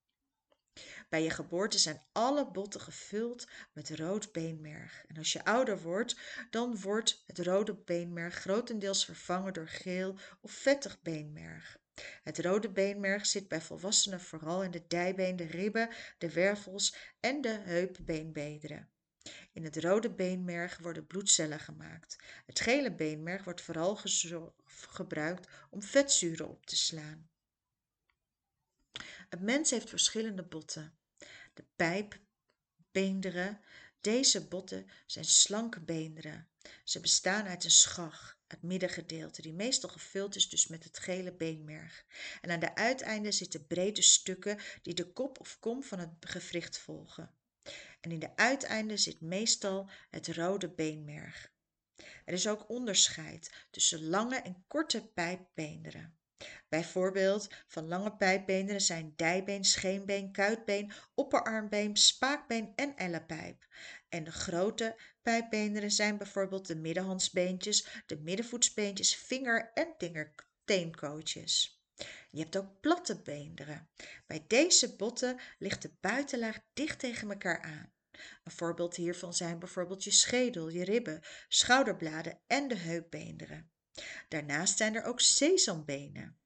Bij 1.10 1.24
je 1.24 1.30
geboorte 1.30 1.78
zijn 1.78 2.02
alle 2.12 2.52
botten 2.52 2.82
gevuld 2.82 3.48
met 3.74 3.90
rood 3.90 4.32
beenmerg. 4.32 5.06
En 5.08 5.18
als 5.18 5.34
je 5.34 5.46
ouder 5.46 5.82
wordt, 5.82 6.18
dan 6.50 6.80
wordt 6.80 7.24
het 7.28 7.40
rode 7.40 7.76
beenmerg 7.76 8.36
grotendeels 8.36 9.06
vervangen 9.06 9.54
door 9.54 9.68
geel 9.68 10.18
of 10.42 10.52
vettig 10.52 11.02
beenmerg. 11.02 11.80
Het 12.24 12.40
rode 12.40 12.70
beenmerg 12.70 13.26
zit 13.26 13.48
bij 13.48 13.62
volwassenen 13.62 14.22
vooral 14.22 14.64
in 14.64 14.72
de 14.72 14.88
dijbeen, 14.88 15.36
de 15.36 15.46
ribben, 15.46 15.90
de 16.18 16.32
wervels 16.32 16.96
en 17.20 17.42
de 17.42 17.60
heupbeenbederen. 17.64 18.90
In 19.54 19.64
het 19.64 19.78
rode 19.78 20.12
beenmerg 20.12 20.78
worden 20.78 21.08
bloedcellen 21.08 21.60
gemaakt. 21.60 22.16
Het 22.46 22.60
gele 22.60 22.96
beenmerg 22.96 23.44
wordt 23.44 23.62
vooral 23.62 24.00
gebruikt 24.66 25.48
om 25.70 25.82
vetzuren 25.82 26.50
op 26.50 26.66
te 26.66 26.76
slaan. 26.76 27.31
Een 29.32 29.44
mens 29.44 29.70
heeft 29.70 29.90
verschillende 29.90 30.44
botten. 30.44 30.98
De 31.54 31.66
pijpbeenderen 31.76 33.62
Deze 34.02 34.48
botten 34.48 34.90
zijn 35.06 35.26
slanke 35.26 35.80
beenderen. 35.80 36.50
Ze 36.84 37.00
bestaan 37.00 37.46
uit 37.46 37.64
een 37.64 37.72
schag, 37.72 38.38
het 38.48 38.62
middengedeelte, 38.62 39.42
die 39.42 39.54
meestal 39.54 39.90
gevuld 39.90 40.36
is 40.36 40.50
dus 40.50 40.68
met 40.68 40.84
het 40.84 41.00
gele 41.00 41.34
beenmerg. 41.34 42.06
En 42.42 42.52
aan 42.52 42.60
de 42.60 42.76
uiteinden 42.76 43.34
zitten 43.34 43.68
brede 43.68 44.02
stukken 44.02 44.60
die 44.82 44.94
de 44.94 45.12
kop 45.14 45.40
of 45.40 45.60
kom 45.60 45.84
van 45.84 46.00
het 46.00 46.10
gewricht 46.20 46.78
volgen. 46.78 47.36
En 48.02 48.12
in 48.12 48.20
de 48.20 48.36
uiteinden 48.36 49.00
zit 49.00 49.22
meestal 49.22 49.90
het 50.10 50.28
rode 50.28 50.70
beenmerg. 50.70 51.52
Er 52.26 52.34
is 52.34 52.48
ook 52.48 52.70
onderscheid 52.70 53.68
tussen 53.70 54.04
lange 54.04 54.36
en 54.36 54.64
korte 54.68 55.08
pijpbeenderen. 55.14 56.21
Bijvoorbeeld 56.70 57.50
van 57.68 57.88
lange 57.88 58.16
pijpbeenderen 58.16 58.82
zijn 58.82 59.14
dijbeen, 59.16 59.66
scheenbeen, 59.66 60.32
kuitbeen, 60.32 60.92
opperarmbeen, 61.14 61.98
spaakbeen 61.98 62.74
en 62.76 62.96
ellepijp. 62.96 63.68
En 64.10 64.24
de 64.24 64.32
grote 64.32 65.02
pijpbeenderen 65.22 65.92
zijn 65.92 66.18
bijvoorbeeld 66.18 66.68
de 66.68 66.76
middenhandsbeentjes, 66.76 68.04
de 68.06 68.18
middenvoetsbeentjes, 68.18 69.16
vinger- 69.16 69.72
en 69.74 69.96
teenkootjes. 70.66 71.82
Je 72.32 72.40
hebt 72.40 72.58
ook 72.58 72.80
platte 72.80 73.22
beenderen. 73.22 73.90
Bij 74.28 74.46
deze 74.48 74.96
botten 74.96 75.40
ligt 75.60 75.82
de 75.82 75.94
buitenlaag 76.00 76.60
dicht 76.74 77.00
tegen 77.00 77.30
elkaar 77.30 77.62
aan. 77.62 77.94
Een 78.44 78.52
voorbeeld 78.52 78.96
hiervan 78.96 79.34
zijn 79.34 79.60
bijvoorbeeld 79.60 80.04
je 80.04 80.12
schedel, 80.12 80.70
je 80.70 80.84
ribben, 80.84 81.22
schouderbladen 81.48 82.40
en 82.48 82.68
de 82.68 82.78
heupbeenderen. 82.78 83.72
Daarnaast 84.28 84.78
zijn 84.78 84.96
er 84.96 85.04
ook 85.04 85.20
sesambenen. 85.20 86.40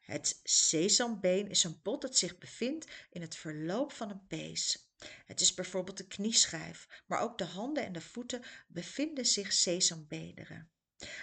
Het 0.00 0.40
sesambeen 0.42 1.48
is 1.50 1.64
een 1.64 1.80
bot 1.82 2.00
dat 2.00 2.16
zich 2.16 2.38
bevindt 2.38 2.86
in 3.10 3.20
het 3.20 3.36
verloop 3.36 3.92
van 3.92 4.10
een 4.10 4.26
pees. 4.26 4.90
Het 5.24 5.40
is 5.40 5.54
bijvoorbeeld 5.54 5.96
de 5.96 6.06
knieschijf, 6.06 7.02
maar 7.06 7.20
ook 7.20 7.38
de 7.38 7.44
handen 7.44 7.84
en 7.84 7.92
de 7.92 8.00
voeten 8.00 8.42
bevinden 8.66 9.26
zich 9.26 9.52
sesambeenderen. 9.52 10.70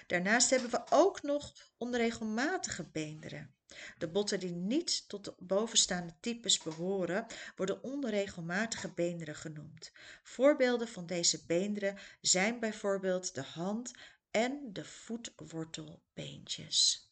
Daarnaast 0.08 0.50
hebben 0.50 0.70
we 0.70 0.84
ook 0.90 1.22
nog 1.22 1.54
onregelmatige 1.78 2.84
beenderen. 2.84 3.56
De 3.98 4.08
botten 4.08 4.40
die 4.40 4.52
niet 4.52 5.10
tot 5.10 5.26
de 5.26 5.36
bovenstaande 5.38 6.14
types 6.20 6.58
behoren, 6.58 7.26
worden 7.56 7.84
onregelmatige 7.84 8.90
beenderen 8.94 9.36
genoemd. 9.36 9.92
Voorbeelden 10.24 10.88
van 10.88 11.06
deze 11.06 11.46
beenderen 11.46 11.98
zijn 12.22 12.60
bijvoorbeeld 12.60 13.36
de 13.36 13.44
hand- 13.44 13.92
en 14.36 14.74
de 14.74 14.86
voetwortelbeentjes. 14.86 17.10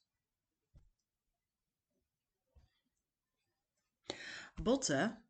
Botten, 4.55 5.25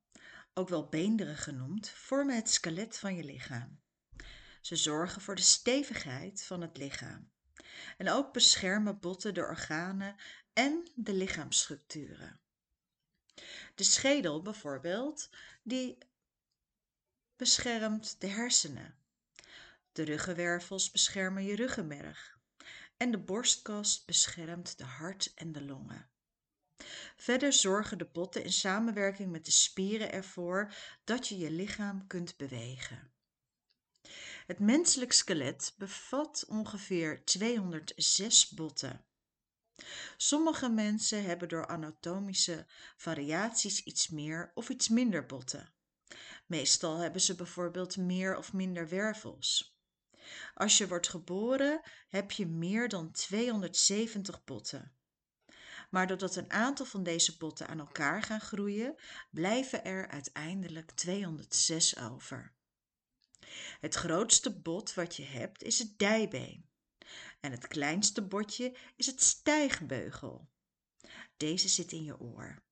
ook 0.54 0.70
wel 0.70 0.90
beenderen 0.90 1.38
genoemd, 1.38 1.90
vormen 1.90 2.36
het 2.36 2.50
skelet 2.50 2.98
van 2.98 3.16
je 3.16 3.24
lichaam. 3.24 3.82
Ze 4.62 4.76
zorgen 4.76 5.22
voor 5.22 5.36
de 5.36 5.42
stevigheid 5.42 6.44
van 6.44 6.62
het 6.62 6.78
lichaam. 6.78 7.32
En 7.98 8.10
ook 8.10 8.34
beschermen 8.34 9.00
botten 9.00 9.34
de 9.34 9.42
organen 9.42 10.16
en 10.54 10.92
de 10.96 11.14
lichaamsstructuren. 11.14 12.40
De 13.76 13.84
schedel 13.84 14.42
bijvoorbeeld, 14.42 15.30
die 15.64 15.98
beschermt 17.36 18.22
de 18.22 18.28
hersenen. 18.28 19.03
De 19.94 20.04
ruggenwervels 20.04 20.92
beschermen 20.92 21.44
je 21.44 21.56
ruggenmerg. 21.56 22.38
En 22.98 23.12
de 23.12 23.18
borstkast 23.18 24.06
beschermt 24.06 24.78
de 24.78 24.84
hart 24.84 25.34
en 25.36 25.52
de 25.52 25.64
longen. 25.64 26.10
Verder 27.16 27.54
zorgen 27.54 27.98
de 27.98 28.06
botten 28.06 28.44
in 28.44 28.52
samenwerking 28.52 29.32
met 29.32 29.46
de 29.46 29.52
spieren 29.52 30.12
ervoor 30.12 30.74
dat 31.04 31.28
je 31.28 31.38
je 31.38 31.52
lichaam 31.52 32.08
kunt 32.08 32.38
bewegen. 32.38 33.12
Het 34.46 34.60
menselijk 34.60 35.12
skelet 35.12 35.74
bevat 35.78 36.46
ongeveer 36.48 37.26
206 37.26 38.50
botten. 38.50 39.06
Sommige 40.18 40.70
mensen 40.70 41.24
hebben 41.24 41.50
door 41.50 41.68
anatomische 41.68 42.66
variaties 42.98 43.84
iets 43.84 44.10
meer 44.10 44.52
of 44.54 44.70
iets 44.70 44.90
minder 44.90 45.26
botten. 45.26 45.74
Meestal 46.46 46.98
hebben 46.98 47.22
ze 47.22 47.36
bijvoorbeeld 47.36 47.98
meer 47.98 48.38
of 48.38 48.54
minder 48.54 48.90
wervels. 48.90 49.73
Als 50.54 50.78
je 50.78 50.88
wordt 50.88 51.10
geboren 51.10 51.82
heb 52.10 52.32
je 52.32 52.46
meer 52.46 52.90
dan 52.90 53.12
270 53.12 54.44
botten. 54.44 54.96
Maar 55.90 56.08
doordat 56.08 56.36
een 56.36 56.52
aantal 56.52 56.86
van 56.86 57.04
deze 57.04 57.38
botten 57.38 57.68
aan 57.68 57.80
elkaar 57.80 58.22
gaan 58.22 58.42
groeien, 58.42 58.96
blijven 59.32 59.84
er 59.84 60.08
uiteindelijk 60.08 60.92
206 60.92 61.98
over. 61.98 62.54
Het 63.80 63.96
grootste 63.96 64.60
bot 64.60 64.94
wat 64.94 65.16
je 65.16 65.24
hebt 65.24 65.64
is 65.64 65.80
het 65.80 65.98
dijbeen. 66.00 66.70
En 67.40 67.52
het 67.52 67.68
kleinste 67.68 68.22
botje 68.22 68.78
is 68.96 69.06
het 69.06 69.22
stijgbeugel. 69.22 70.50
Deze 71.38 71.68
zit 71.70 71.92
in 71.92 72.04
je 72.04 72.20
oor. 72.20 72.64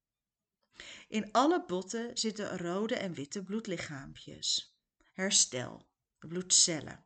In 1.08 1.32
alle 1.32 1.66
botten 1.66 2.18
zitten 2.18 2.58
rode 2.58 2.96
en 2.96 3.14
witte 3.14 3.44
bloedlichaampjes. 3.44 4.76
Herstel, 5.12 5.88
bloedcellen. 6.20 7.06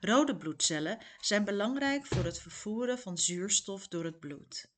Rode 0.00 0.36
bloedcellen 0.36 0.98
zijn 1.20 1.44
belangrijk 1.44 2.06
voor 2.06 2.24
het 2.24 2.38
vervoeren 2.38 2.98
van 2.98 3.18
zuurstof 3.18 3.88
door 3.88 4.04
het 4.04 4.20
bloed. 4.20 4.70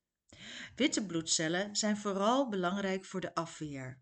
Witte 0.77 1.07
bloedcellen 1.07 1.77
zijn 1.77 1.97
vooral 1.97 2.49
belangrijk 2.49 3.05
voor 3.05 3.21
de 3.21 3.35
afweer. 3.35 4.01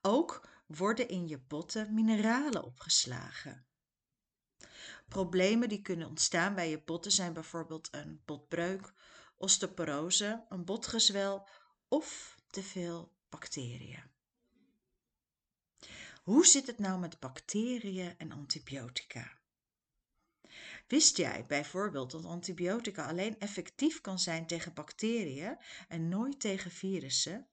Ook 0.00 0.48
worden 0.66 1.08
in 1.08 1.28
je 1.28 1.38
botten 1.38 1.94
mineralen 1.94 2.64
opgeslagen. 2.64 3.66
Problemen 5.08 5.68
die 5.68 5.82
kunnen 5.82 6.08
ontstaan 6.08 6.54
bij 6.54 6.70
je 6.70 6.82
botten 6.84 7.12
zijn 7.12 7.32
bijvoorbeeld 7.32 7.88
een 7.90 8.22
botbreuk, 8.24 8.92
osteoporose, 9.36 10.44
een 10.48 10.64
botgezwel 10.64 11.48
of 11.88 12.36
te 12.50 12.62
veel 12.62 13.12
bacteriën. 13.28 14.14
Hoe 16.22 16.46
zit 16.46 16.66
het 16.66 16.78
nou 16.78 16.98
met 16.98 17.20
bacteriën 17.20 18.18
en 18.18 18.32
antibiotica? 18.32 19.35
Wist 20.86 21.16
jij 21.16 21.44
bijvoorbeeld 21.46 22.10
dat 22.10 22.24
antibiotica 22.24 23.06
alleen 23.06 23.38
effectief 23.38 24.00
kan 24.00 24.18
zijn 24.18 24.46
tegen 24.46 24.74
bacteriën 24.74 25.58
en 25.88 26.08
nooit 26.08 26.40
tegen 26.40 26.70
virussen? 26.70 27.48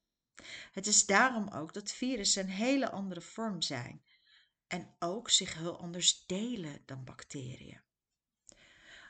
Het 0.71 0.87
is 0.87 1.05
daarom 1.05 1.47
ook 1.47 1.73
dat 1.73 1.91
virussen 1.91 2.43
een 2.43 2.49
hele 2.49 2.91
andere 2.91 3.21
vorm 3.21 3.61
zijn 3.61 4.03
en 4.67 4.95
ook 4.99 5.29
zich 5.29 5.53
heel 5.53 5.79
anders 5.79 6.25
delen 6.25 6.81
dan 6.85 7.03
bacteriën. 7.03 7.81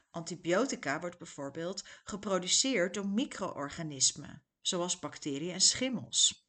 Antibiotica 0.09 0.99
wordt 0.99 1.17
bijvoorbeeld 1.17 1.83
geproduceerd 2.03 2.93
door 2.93 3.07
micro-organismen, 3.07 4.43
zoals 4.61 4.99
bacteriën 4.99 5.53
en 5.53 5.61
schimmels, 5.61 6.47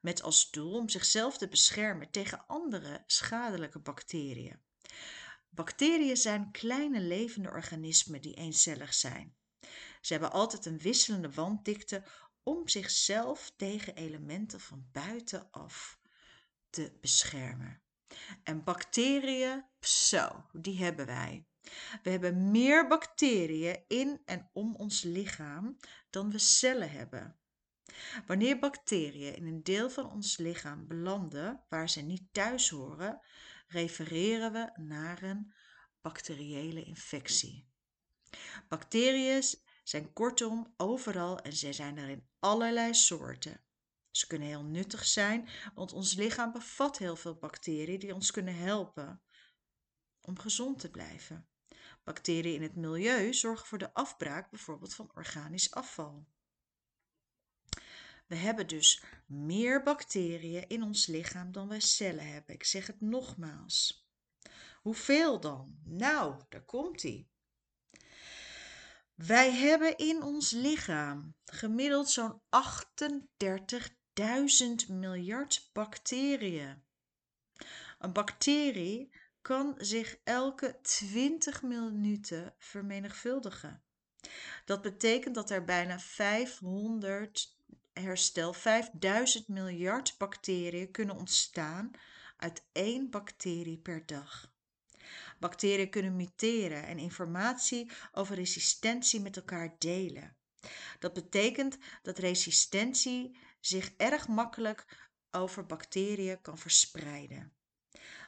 met 0.00 0.22
als 0.22 0.50
doel 0.50 0.74
om 0.74 0.88
zichzelf 0.88 1.38
te 1.38 1.48
beschermen 1.48 2.10
tegen 2.10 2.46
andere 2.46 3.02
schadelijke 3.06 3.78
bacteriën. 3.78 4.60
Bacteriën 5.56 6.16
zijn 6.16 6.50
kleine 6.50 7.00
levende 7.00 7.50
organismen 7.50 8.20
die 8.20 8.34
eencellig 8.34 8.94
zijn. 8.94 9.36
Ze 10.00 10.12
hebben 10.12 10.32
altijd 10.32 10.66
een 10.66 10.78
wisselende 10.78 11.30
wanddikte 11.30 12.04
om 12.42 12.68
zichzelf 12.68 13.52
tegen 13.56 13.94
elementen 13.94 14.60
van 14.60 14.88
buitenaf 14.92 15.98
te 16.70 16.96
beschermen. 17.00 17.82
En 18.42 18.64
bacteriën, 18.64 19.64
zo, 19.80 20.46
die 20.52 20.78
hebben 20.78 21.06
wij. 21.06 21.46
We 22.02 22.10
hebben 22.10 22.50
meer 22.50 22.86
bacteriën 22.86 23.84
in 23.88 24.22
en 24.24 24.50
om 24.52 24.74
ons 24.74 25.02
lichaam 25.02 25.76
dan 26.10 26.30
we 26.30 26.38
cellen 26.38 26.90
hebben. 26.90 27.38
Wanneer 28.26 28.58
bacteriën 28.58 29.36
in 29.36 29.46
een 29.46 29.62
deel 29.62 29.90
van 29.90 30.10
ons 30.10 30.36
lichaam 30.36 30.86
belanden 30.86 31.64
waar 31.68 31.90
ze 31.90 32.00
niet 32.00 32.22
thuis 32.32 32.68
horen, 32.68 33.20
refereren 33.66 34.52
we 34.52 34.70
naar 34.82 35.22
een 35.22 35.54
bacteriële 36.00 36.82
infectie. 36.82 37.68
Bacteriën 38.68 39.42
zijn 39.84 40.12
kortom 40.12 40.74
overal 40.76 41.40
en 41.40 41.52
ze 41.52 41.72
zijn 41.72 41.96
er 41.98 42.08
in 42.08 42.28
allerlei 42.38 42.94
soorten. 42.94 43.60
Ze 44.10 44.26
kunnen 44.26 44.48
heel 44.48 44.64
nuttig 44.64 45.04
zijn, 45.04 45.48
want 45.74 45.92
ons 45.92 46.14
lichaam 46.14 46.52
bevat 46.52 46.98
heel 46.98 47.16
veel 47.16 47.34
bacteriën 47.34 47.98
die 47.98 48.14
ons 48.14 48.30
kunnen 48.30 48.56
helpen 48.56 49.22
om 50.20 50.38
gezond 50.38 50.78
te 50.78 50.90
blijven. 50.90 51.48
Bacteriën 52.04 52.54
in 52.54 52.62
het 52.62 52.76
milieu 52.76 53.34
zorgen 53.34 53.66
voor 53.66 53.78
de 53.78 53.94
afbraak 53.94 54.50
bijvoorbeeld 54.50 54.94
van 54.94 55.10
organisch 55.14 55.70
afval. 55.70 56.28
We 58.26 58.36
hebben 58.36 58.66
dus 58.66 59.02
meer 59.26 59.82
bacteriën 59.82 60.68
in 60.68 60.82
ons 60.82 61.06
lichaam 61.06 61.52
dan 61.52 61.68
wij 61.68 61.80
cellen 61.80 62.32
hebben. 62.32 62.54
Ik 62.54 62.64
zeg 62.64 62.86
het 62.86 63.00
nogmaals. 63.00 64.08
Hoeveel 64.82 65.40
dan? 65.40 65.78
Nou, 65.84 66.42
daar 66.48 66.64
komt 66.64 67.02
ie. 67.02 67.30
Wij 69.14 69.52
hebben 69.52 69.96
in 69.96 70.22
ons 70.22 70.50
lichaam 70.50 71.34
gemiddeld 71.44 72.10
zo'n 72.10 72.40
38.000 72.40 72.46
miljard 74.88 75.70
bacteriën. 75.72 76.84
Een 77.98 78.12
bacterie 78.12 79.14
kan 79.42 79.74
zich 79.78 80.18
elke 80.24 80.78
20 80.82 81.62
minuten 81.62 82.54
vermenigvuldigen. 82.58 83.82
Dat 84.64 84.82
betekent 84.82 85.34
dat 85.34 85.50
er 85.50 85.64
bijna 85.64 85.98
500 85.98 87.55
herstel 88.00 88.52
5000 88.52 89.48
miljard 89.48 90.14
bacteriën 90.18 90.90
kunnen 90.90 91.16
ontstaan 91.16 91.90
uit 92.36 92.64
één 92.72 93.10
bacterie 93.10 93.78
per 93.78 94.06
dag. 94.06 94.52
Bacteriën 95.38 95.90
kunnen 95.90 96.16
muteren 96.16 96.86
en 96.86 96.98
informatie 96.98 97.90
over 98.12 98.34
resistentie 98.34 99.20
met 99.20 99.36
elkaar 99.36 99.74
delen. 99.78 100.36
Dat 100.98 101.12
betekent 101.12 101.78
dat 102.02 102.18
resistentie 102.18 103.38
zich 103.60 103.92
erg 103.96 104.28
makkelijk 104.28 105.08
over 105.30 105.66
bacteriën 105.66 106.40
kan 106.40 106.58
verspreiden. 106.58 107.52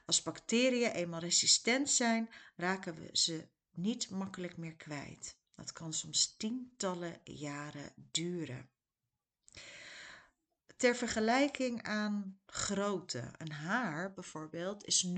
Als 0.06 0.22
bacteriën 0.22 0.90
eenmaal 0.90 1.20
resistent 1.20 1.90
zijn, 1.90 2.30
raken 2.56 2.94
we 2.94 3.08
ze 3.12 3.48
niet 3.70 4.10
makkelijk 4.10 4.56
meer 4.56 4.76
kwijt. 4.76 5.36
Dat 5.54 5.72
kan 5.72 5.92
soms 5.92 6.36
tientallen 6.36 7.20
jaren 7.24 7.92
duren. 8.10 8.70
Ter 10.78 10.96
vergelijking 10.96 11.82
aan 11.82 12.40
grootte. 12.46 13.30
Een 13.38 13.52
haar 13.52 14.12
bijvoorbeeld 14.12 14.84
is 14.84 15.06
0,04 15.06 15.12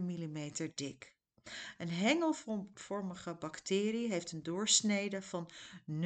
mm 0.00 0.50
dik. 0.74 1.16
Een 1.78 1.90
hengelvormige 1.90 3.34
bacterie 3.34 4.08
heeft 4.08 4.32
een 4.32 4.42
doorsnede 4.42 5.22
van 5.22 5.50
0,1 5.90 5.96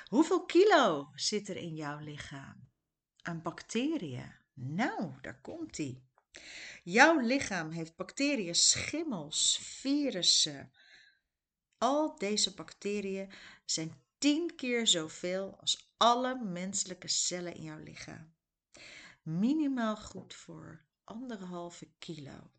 Hoeveel 0.10 0.46
kilo 0.46 1.12
zit 1.16 1.50
er 1.50 1.56
in 1.56 1.76
jouw 1.76 2.00
lichaam? 2.00 2.70
Aan 3.22 3.42
bacteriën? 3.42 4.34
Nou, 4.54 5.12
daar 5.22 5.42
komt 5.42 5.78
ie. 5.78 6.04
Jouw 6.84 7.20
lichaam 7.20 7.72
heeft 7.72 7.96
bacteriën, 7.96 8.56
schimmels, 8.56 9.60
virussen. 9.62 10.72
Al 11.78 12.18
deze 12.18 12.54
bacteriën 12.54 13.32
zijn 13.66 14.02
tien 14.18 14.56
keer 14.56 14.88
zoveel 14.88 15.58
als 15.60 15.94
alle 15.98 16.44
menselijke 16.44 17.08
cellen 17.08 17.56
in 17.56 17.64
jouw 17.64 17.84
lichaam. 17.84 18.34
Minimaal 19.22 19.96
goed 19.98 20.34
voor 20.34 20.86
anderhalve 21.04 21.88
kilo. 22.00 22.52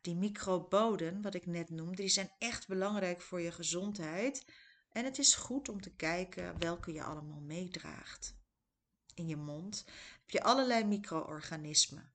Die 0.00 0.14
microboden, 0.14 1.22
wat 1.22 1.34
ik 1.34 1.46
net 1.46 1.70
noemde, 1.70 1.96
die 1.96 2.08
zijn 2.08 2.32
echt 2.38 2.68
belangrijk 2.68 3.20
voor 3.20 3.40
je 3.40 3.52
gezondheid. 3.52 4.44
En 4.92 5.04
het 5.04 5.18
is 5.18 5.34
goed 5.34 5.68
om 5.68 5.80
te 5.80 5.94
kijken 5.94 6.58
welke 6.58 6.92
je 6.92 7.02
allemaal 7.02 7.40
meedraagt. 7.40 8.36
In 9.14 9.26
je 9.26 9.36
mond 9.36 9.84
heb 10.20 10.30
je 10.30 10.42
allerlei 10.42 10.84
micro-organismen. 10.84 12.12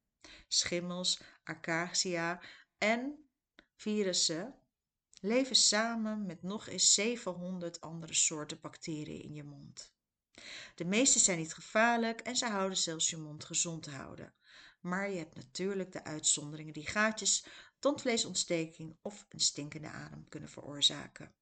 Schimmels, 0.48 1.22
acacia 1.44 2.42
en 2.78 3.30
virussen 3.76 4.56
leven 5.22 5.56
samen 5.56 6.26
met 6.26 6.44
nog 6.44 6.68
eens 6.68 6.94
700 6.94 7.82
andere 7.82 8.14
soorten 8.14 8.60
bacteriën 8.60 9.22
in 9.22 9.34
je 9.34 9.44
mond. 9.44 9.96
De 10.76 10.86
meeste 10.86 11.20
zijn 11.20 11.38
niet 11.38 11.54
gevaarlijk 11.54 12.20
en 12.20 12.36
ze 12.36 12.46
houden 12.46 12.78
zelfs 12.78 13.10
je 13.10 13.18
mond 13.18 13.46
gezond 13.46 13.86
houden. 13.86 14.34
Maar 14.82 15.10
je 15.10 15.18
hebt 15.18 15.36
natuurlijk 15.36 15.92
de 15.92 16.04
uitzonderingen 16.04 16.74
die 16.74 16.88
gaatjes, 16.88 17.46
tandvleesontsteking 17.80 18.98
of 19.02 19.26
een 19.30 19.40
stinkende 19.40 19.90
adem 19.90 20.30
kunnen 20.30 20.50
veroorzaken. 20.50 21.36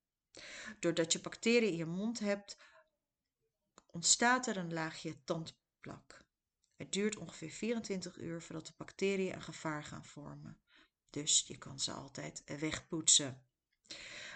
Doordat 0.80 1.12
je 1.12 1.20
bacteriën 1.20 1.72
in 1.72 1.78
je 1.78 1.86
mond 1.86 2.20
hebt, 2.20 2.58
ontstaat 3.86 4.48
er 4.48 4.58
een 4.58 4.74
laagje 4.74 5.24
tandplak. 5.24 6.26
Het 6.76 6.92
duurt 6.92 7.18
ongeveer 7.18 7.50
24 7.50 8.18
uur 8.18 8.42
voordat 8.42 8.68
de 8.68 8.74
bacteriën 8.78 9.34
een 9.34 9.42
gevaar 9.42 9.84
gaan 9.84 10.06
vormen. 10.06 10.60
Dus 11.10 11.44
je 11.48 11.58
kan 11.58 11.80
ze 11.80 11.92
altijd 11.92 12.44
wegpoetsen. 12.60 13.46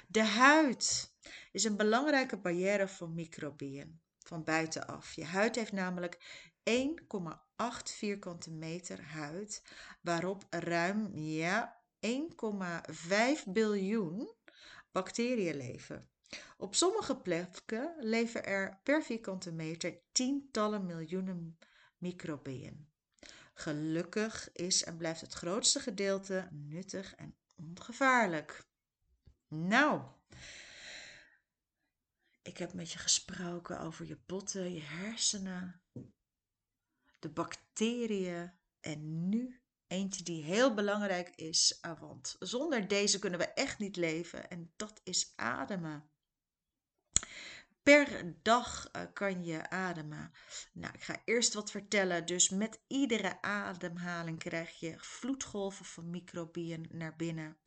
De 0.08 0.24
huid 0.24 1.14
is 1.52 1.64
een 1.64 1.78
belangrijke 1.78 2.38
barrière 2.38 2.88
voor 2.88 3.10
microbieën 3.10 4.02
van 4.20 4.43
buitenaf. 4.43 5.14
Je 5.14 5.26
huid 5.26 5.56
heeft 5.56 5.72
namelijk 5.72 6.43
1,8 6.70 7.66
vierkante 7.84 8.52
meter 8.52 9.04
huid, 9.04 9.64
waarop 10.02 10.45
ruim 10.50 11.18
ja, 11.18 11.84
1,5 12.08 12.12
biljoen 13.45 14.34
bacteriën 14.91 15.55
leven. 15.55 16.09
Op 16.57 16.75
sommige 16.75 17.17
plekken 17.17 17.95
leven 17.99 18.45
er 18.45 18.79
per 18.83 19.03
vierkante 19.03 19.51
meter 19.51 19.99
tientallen 20.11 20.85
miljoenen 20.85 21.57
microbieën. 21.97 22.89
Gelukkig 23.53 24.51
is 24.51 24.83
en 24.83 24.97
blijft 24.97 25.21
het 25.21 25.33
grootste 25.33 25.79
gedeelte 25.79 26.47
nuttig 26.51 27.15
en 27.15 27.35
ongevaarlijk. 27.55 28.67
Nou, 29.47 30.01
ik 32.41 32.57
heb 32.57 32.73
met 32.73 32.91
je 32.91 32.99
gesproken 32.99 33.79
over 33.79 34.05
je 34.05 34.17
botten, 34.25 34.73
je 34.73 34.81
hersenen, 34.81 35.81
de 37.19 37.29
bacteriën 37.29 38.51
en 38.79 39.29
nu 39.29 39.59
eentje 39.89 40.23
die 40.23 40.43
heel 40.43 40.73
belangrijk 40.73 41.29
is, 41.35 41.79
want 41.99 42.35
zonder 42.39 42.87
deze 42.87 43.19
kunnen 43.19 43.39
we 43.39 43.45
echt 43.45 43.79
niet 43.79 43.95
leven 43.95 44.49
en 44.49 44.73
dat 44.75 45.01
is 45.03 45.33
ademen. 45.35 46.09
Per 47.83 48.35
dag 48.41 48.89
eh, 48.91 49.01
kan 49.13 49.43
je 49.43 49.69
ademen. 49.69 50.31
Nou, 50.73 50.93
ik 50.93 51.03
ga 51.03 51.21
eerst 51.25 51.53
wat 51.53 51.71
vertellen. 51.71 52.25
Dus 52.25 52.49
met 52.49 52.79
iedere 52.87 53.41
ademhaling 53.41 54.39
krijg 54.39 54.79
je 54.79 54.95
vloedgolven 54.97 55.85
van 55.85 56.09
microbieën 56.09 56.87
naar 56.91 57.15
binnen. 57.15 57.57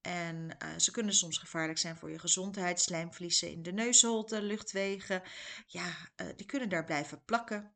En 0.00 0.56
uh, 0.62 0.78
ze 0.78 0.90
kunnen 0.90 1.14
soms 1.14 1.38
gevaarlijk 1.38 1.78
zijn 1.78 1.96
voor 1.96 2.10
je 2.10 2.18
gezondheid. 2.18 2.80
Slijmvliezen 2.80 3.50
in 3.50 3.62
de 3.62 3.72
neusholte, 3.72 4.42
luchtwegen. 4.42 5.22
Ja, 5.66 5.86
uh, 5.86 6.26
die 6.36 6.46
kunnen 6.46 6.68
daar 6.68 6.84
blijven 6.84 7.24
plakken. 7.24 7.74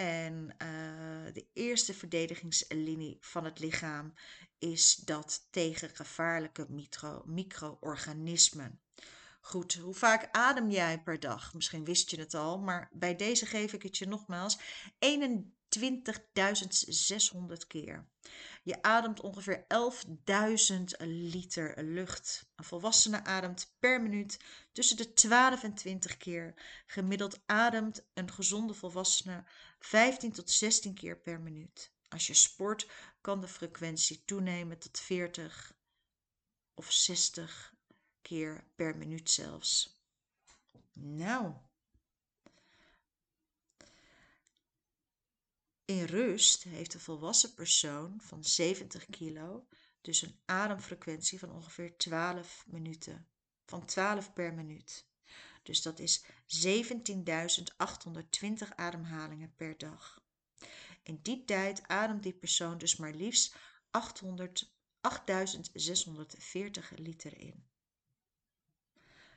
En 0.00 0.54
uh, 0.62 1.32
de 1.32 1.46
eerste 1.52 1.94
verdedigingslinie 1.94 3.16
van 3.20 3.44
het 3.44 3.58
lichaam 3.58 4.14
is 4.58 4.94
dat 4.94 5.46
tegen 5.50 5.90
gevaarlijke 5.94 6.66
micro-organismen. 7.24 8.80
Goed, 9.40 9.74
hoe 9.74 9.94
vaak 9.94 10.28
adem 10.32 10.70
jij 10.70 11.02
per 11.02 11.20
dag? 11.20 11.54
Misschien 11.54 11.84
wist 11.84 12.10
je 12.10 12.18
het 12.18 12.34
al, 12.34 12.58
maar 12.58 12.88
bij 12.92 13.16
deze 13.16 13.46
geef 13.46 13.72
ik 13.72 13.82
het 13.82 13.98
je 13.98 14.06
nogmaals 14.06 14.58
21.600 14.58 14.62
keer. 17.66 18.08
Je 18.62 18.82
ademt 18.82 19.20
ongeveer 19.20 19.66
11.000 19.66 19.68
liter 21.06 21.84
lucht. 21.84 22.50
Een 22.56 22.64
volwassene 22.64 23.24
ademt 23.24 23.74
per 23.78 24.02
minuut 24.02 24.38
tussen 24.72 24.96
de 24.96 25.12
12 25.12 25.62
en 25.62 25.74
20 25.74 26.16
keer. 26.16 26.54
Gemiddeld 26.86 27.40
ademt 27.46 28.04
een 28.14 28.32
gezonde 28.32 28.74
volwassene 28.74 29.44
15 29.80 30.32
tot 30.32 30.50
16 30.50 30.94
keer 30.94 31.18
per 31.18 31.40
minuut. 31.40 31.92
Als 32.08 32.26
je 32.26 32.34
sport, 32.34 32.90
kan 33.20 33.40
de 33.40 33.48
frequentie 33.48 34.24
toenemen 34.24 34.78
tot 34.78 35.00
40 35.00 35.74
of 36.74 36.92
60 36.92 37.74
keer 38.22 38.64
per 38.74 38.96
minuut 38.96 39.30
zelfs. 39.30 40.00
Nou. 40.92 41.54
In 45.84 46.04
rust 46.04 46.62
heeft 46.62 46.94
een 46.94 47.00
volwassen 47.00 47.54
persoon 47.54 48.20
van 48.20 48.44
70 48.44 49.06
kilo 49.06 49.66
dus 50.00 50.22
een 50.22 50.40
ademfrequentie 50.44 51.38
van 51.38 51.52
ongeveer 51.52 51.96
12 51.96 52.64
minuten. 52.66 53.28
Van 53.64 53.84
12 53.84 54.32
per 54.32 54.54
minuut. 54.54 55.09
Dus 55.62 55.82
dat 55.82 55.98
is 55.98 56.24
17.820 56.66 56.74
ademhalingen 58.76 59.54
per 59.56 59.78
dag. 59.78 60.22
In 61.02 61.18
die 61.22 61.44
tijd 61.44 61.88
ademt 61.88 62.22
die 62.22 62.34
persoon 62.34 62.78
dus 62.78 62.96
maar 62.96 63.12
liefst 63.12 63.56
800, 63.90 64.74
8640 65.00 66.90
liter 66.90 67.38
in. 67.38 67.68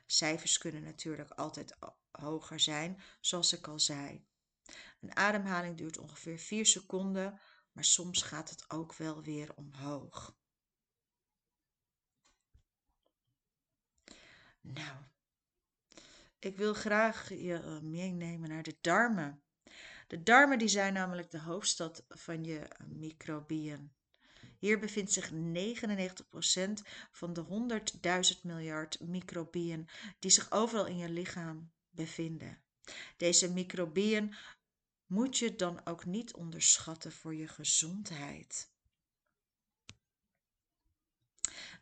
Cijfers 0.06 0.58
kunnen 0.58 0.82
natuurlijk 0.82 1.30
altijd 1.30 1.76
hoger 2.10 2.60
zijn, 2.60 3.02
zoals 3.20 3.52
ik 3.52 3.68
al 3.68 3.80
zei. 3.80 4.26
Een 5.00 5.16
ademhaling 5.16 5.76
duurt 5.76 5.98
ongeveer 5.98 6.38
4 6.38 6.66
seconden, 6.66 7.40
maar 7.72 7.84
soms 7.84 8.22
gaat 8.22 8.50
het 8.50 8.70
ook 8.70 8.94
wel 8.94 9.22
weer 9.22 9.54
omhoog. 9.54 10.36
Nou, 14.60 14.96
ik 16.44 16.56
wil 16.56 16.74
graag 16.74 17.28
je 17.28 17.54
eh, 17.54 17.80
meenemen 17.80 18.48
naar 18.48 18.62
de 18.62 18.76
darmen. 18.80 19.42
De 20.06 20.22
darmen 20.22 20.58
die 20.58 20.68
zijn 20.68 20.92
namelijk 20.92 21.30
de 21.30 21.40
hoofdstad 21.40 22.04
van 22.08 22.44
je 22.44 22.58
uh, 22.58 22.86
microbieën. 22.86 23.92
Hier 24.58 24.78
bevindt 24.78 25.12
zich 25.12 25.30
99% 25.30 25.36
van 27.12 27.32
de 27.32 27.44
100.000 28.34 28.40
miljard 28.42 29.00
microbieën 29.00 29.88
die 30.18 30.30
zich 30.30 30.52
overal 30.52 30.86
in 30.86 30.96
je 30.96 31.08
lichaam 31.08 31.72
bevinden. 31.90 32.62
Deze 33.16 33.52
microbieën 33.52 34.34
moet 35.06 35.38
je 35.38 35.56
dan 35.56 35.86
ook 35.86 36.04
niet 36.04 36.34
onderschatten 36.34 37.12
voor 37.12 37.34
je 37.34 37.48
gezondheid. 37.48 38.72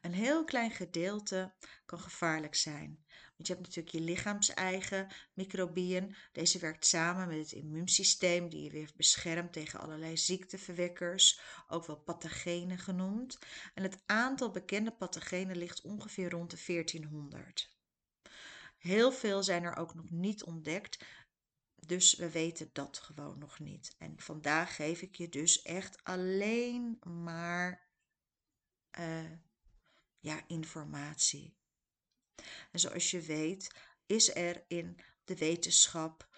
Een 0.00 0.14
heel 0.14 0.44
klein 0.44 0.70
gedeelte 0.70 1.52
kan 1.84 2.00
gevaarlijk 2.00 2.54
zijn. 2.54 3.04
Want 3.36 3.48
je 3.48 3.54
hebt 3.54 3.66
natuurlijk 3.66 3.94
je 3.94 4.00
lichaams-eigen 4.00 5.08
microbieën. 5.34 6.14
Deze 6.32 6.58
werkt 6.58 6.86
samen 6.86 7.28
met 7.28 7.38
het 7.38 7.52
immuunsysteem 7.52 8.48
die 8.48 8.62
je 8.62 8.70
weer 8.70 8.90
beschermt 8.96 9.52
tegen 9.52 9.80
allerlei 9.80 10.16
ziekteverwekkers, 10.16 11.40
ook 11.68 11.86
wel 11.86 11.96
pathogenen 11.96 12.78
genoemd. 12.78 13.38
En 13.74 13.82
het 13.82 14.02
aantal 14.06 14.50
bekende 14.50 14.90
pathogenen 14.90 15.56
ligt 15.56 15.80
ongeveer 15.80 16.30
rond 16.30 16.50
de 16.50 16.62
1400. 16.66 17.70
Heel 18.78 19.12
veel 19.12 19.42
zijn 19.42 19.62
er 19.62 19.76
ook 19.76 19.94
nog 19.94 20.10
niet 20.10 20.44
ontdekt, 20.44 21.04
dus 21.86 22.14
we 22.14 22.30
weten 22.30 22.70
dat 22.72 22.98
gewoon 22.98 23.38
nog 23.38 23.58
niet. 23.58 23.94
En 23.98 24.20
vandaag 24.20 24.76
geef 24.76 25.02
ik 25.02 25.14
je 25.14 25.28
dus 25.28 25.62
echt 25.62 26.04
alleen 26.04 26.98
maar 27.04 27.88
uh, 28.98 29.30
ja, 30.18 30.40
informatie. 30.46 31.56
En 32.72 32.80
zoals 32.80 33.10
je 33.10 33.20
weet 33.20 33.70
is 34.06 34.34
er 34.34 34.64
in 34.68 35.00
de 35.24 35.36
wetenschap 35.36 36.28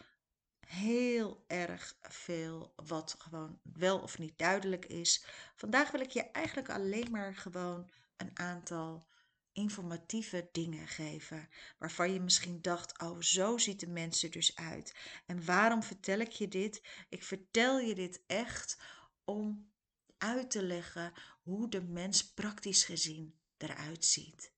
heel 0.67 1.45
erg 1.47 1.97
veel 2.01 2.73
wat 2.77 3.15
gewoon 3.19 3.61
wel 3.63 3.99
of 3.99 4.19
niet 4.19 4.39
duidelijk 4.39 4.87
is. 4.87 5.25
Vandaag 5.57 5.91
wil 5.91 6.01
ik 6.01 6.11
je 6.11 6.31
eigenlijk 6.31 6.71
alleen 6.71 7.11
maar 7.11 7.35
gewoon 7.35 7.91
een 8.17 8.39
aantal 8.39 9.07
informatieve 9.53 10.49
dingen 10.53 10.89
geven. 10.89 11.49
Waarvan 11.79 12.13
je 12.13 12.21
misschien 12.21 12.63
dacht: 12.63 13.01
oh, 13.01 13.21
zo 13.21 13.59
ziet 13.59 13.81
de 13.81 13.89
mens 13.89 14.23
er 14.23 14.31
dus 14.31 14.57
uit. 14.57 14.95
En 15.27 15.45
waarom 15.45 15.83
vertel 15.83 16.19
ik 16.19 16.33
je 16.33 16.49
dit? 16.49 16.83
Ik 17.09 17.23
vertel 17.23 17.79
je 17.79 17.95
dit 17.95 18.23
echt 18.27 18.79
om 19.25 19.73
uit 20.19 20.51
te 20.51 20.63
leggen 20.63 21.13
hoe 21.43 21.69
de 21.71 21.83
mens 21.83 22.33
praktisch 22.33 22.85
gezien 22.85 23.39
eruit 23.57 24.05
ziet. 24.05 24.54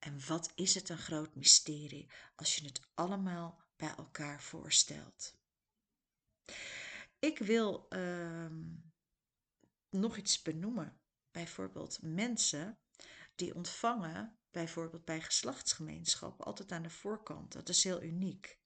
En 0.00 0.26
wat 0.26 0.52
is 0.54 0.74
het 0.74 0.88
een 0.88 0.98
groot 0.98 1.34
mysterie 1.34 2.10
als 2.34 2.56
je 2.56 2.64
het 2.64 2.80
allemaal 2.94 3.62
bij 3.76 3.94
elkaar 3.96 4.42
voorstelt. 4.42 5.38
Ik 7.18 7.38
wil 7.38 7.86
uh, 7.90 8.50
nog 9.90 10.16
iets 10.16 10.42
benoemen. 10.42 11.00
Bijvoorbeeld 11.30 12.02
mensen 12.02 12.78
die 13.34 13.54
ontvangen, 13.54 14.38
bijvoorbeeld 14.50 15.04
bij 15.04 15.20
geslachtsgemeenschap, 15.20 16.42
altijd 16.42 16.72
aan 16.72 16.82
de 16.82 16.90
voorkant. 16.90 17.52
Dat 17.52 17.68
is 17.68 17.84
heel 17.84 18.02
uniek. 18.02 18.58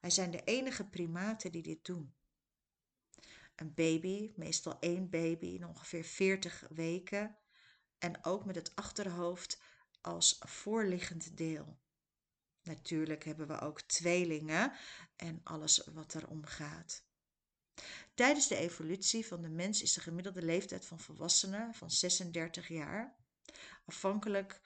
Wij 0.00 0.10
zijn 0.10 0.30
de 0.30 0.44
enige 0.44 0.88
primaten 0.88 1.52
die 1.52 1.62
dit 1.62 1.84
doen. 1.84 2.14
Een 3.56 3.74
baby, 3.74 4.32
meestal 4.36 4.78
één 4.78 5.10
baby 5.10 5.46
in 5.46 5.66
ongeveer 5.66 6.04
40 6.04 6.66
weken, 6.68 7.38
en 7.98 8.24
ook 8.24 8.44
met 8.44 8.54
het 8.54 8.76
achterhoofd 8.76 9.62
als 10.04 10.36
voorliggend 10.40 11.36
deel. 11.36 11.78
Natuurlijk 12.62 13.24
hebben 13.24 13.46
we 13.46 13.60
ook 13.60 13.80
tweelingen 13.80 14.72
en 15.16 15.40
alles 15.42 15.84
wat 15.92 16.14
erom 16.14 16.44
gaat. 16.44 17.06
Tijdens 18.14 18.48
de 18.48 18.56
evolutie 18.56 19.26
van 19.26 19.42
de 19.42 19.48
mens 19.48 19.82
is 19.82 19.92
de 19.92 20.00
gemiddelde 20.00 20.42
leeftijd 20.42 20.86
van 20.86 21.00
volwassenen 21.00 21.74
van 21.74 21.90
36 21.90 22.68
jaar. 22.68 23.16
Afhankelijk 23.84 24.60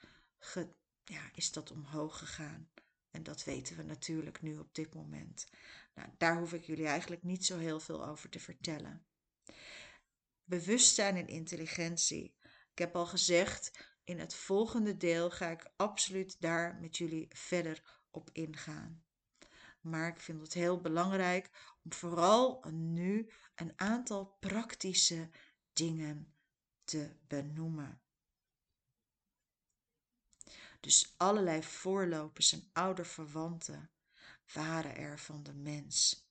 ja, 1.03 1.29
is 1.33 1.51
dat 1.51 1.71
omhoog 1.71 2.17
gegaan. 2.17 2.69
En 3.11 3.23
dat 3.23 3.43
weten 3.43 3.77
we 3.77 3.83
natuurlijk 3.83 4.41
nu 4.41 4.57
op 4.57 4.73
dit 4.75 4.93
moment. 4.93 5.47
Nou, 5.95 6.09
daar 6.17 6.37
hoef 6.37 6.53
ik 6.53 6.65
jullie 6.65 6.87
eigenlijk 6.87 7.23
niet 7.23 7.45
zo 7.45 7.57
heel 7.57 7.79
veel 7.79 8.05
over 8.07 8.29
te 8.29 8.39
vertellen. 8.39 9.05
Bewustzijn 10.43 11.15
en 11.15 11.27
intelligentie. 11.27 12.37
Ik 12.71 12.77
heb 12.77 12.95
al 12.95 13.05
gezegd, 13.05 13.71
in 14.09 14.19
het 14.19 14.33
volgende 14.33 14.97
deel 14.97 15.31
ga 15.31 15.47
ik 15.49 15.71
absoluut 15.75 16.41
daar 16.41 16.75
met 16.75 16.97
jullie 16.97 17.27
verder 17.29 18.01
op 18.11 18.29
ingaan. 18.33 19.03
Maar 19.81 20.07
ik 20.07 20.19
vind 20.19 20.41
het 20.41 20.53
heel 20.53 20.81
belangrijk 20.81 21.49
om 21.83 21.93
vooral 21.93 22.65
nu 22.71 23.29
een 23.55 23.73
aantal 23.75 24.25
praktische 24.39 25.29
dingen 25.73 26.33
te 26.83 27.15
benoemen. 27.27 28.01
Dus 30.79 31.13
allerlei 31.17 31.63
voorlopers 31.63 32.51
en 32.53 32.69
ouderverwanten 32.73 33.91
waren 34.53 34.95
er 34.95 35.19
van 35.19 35.43
de 35.43 35.53
mens. 35.53 36.27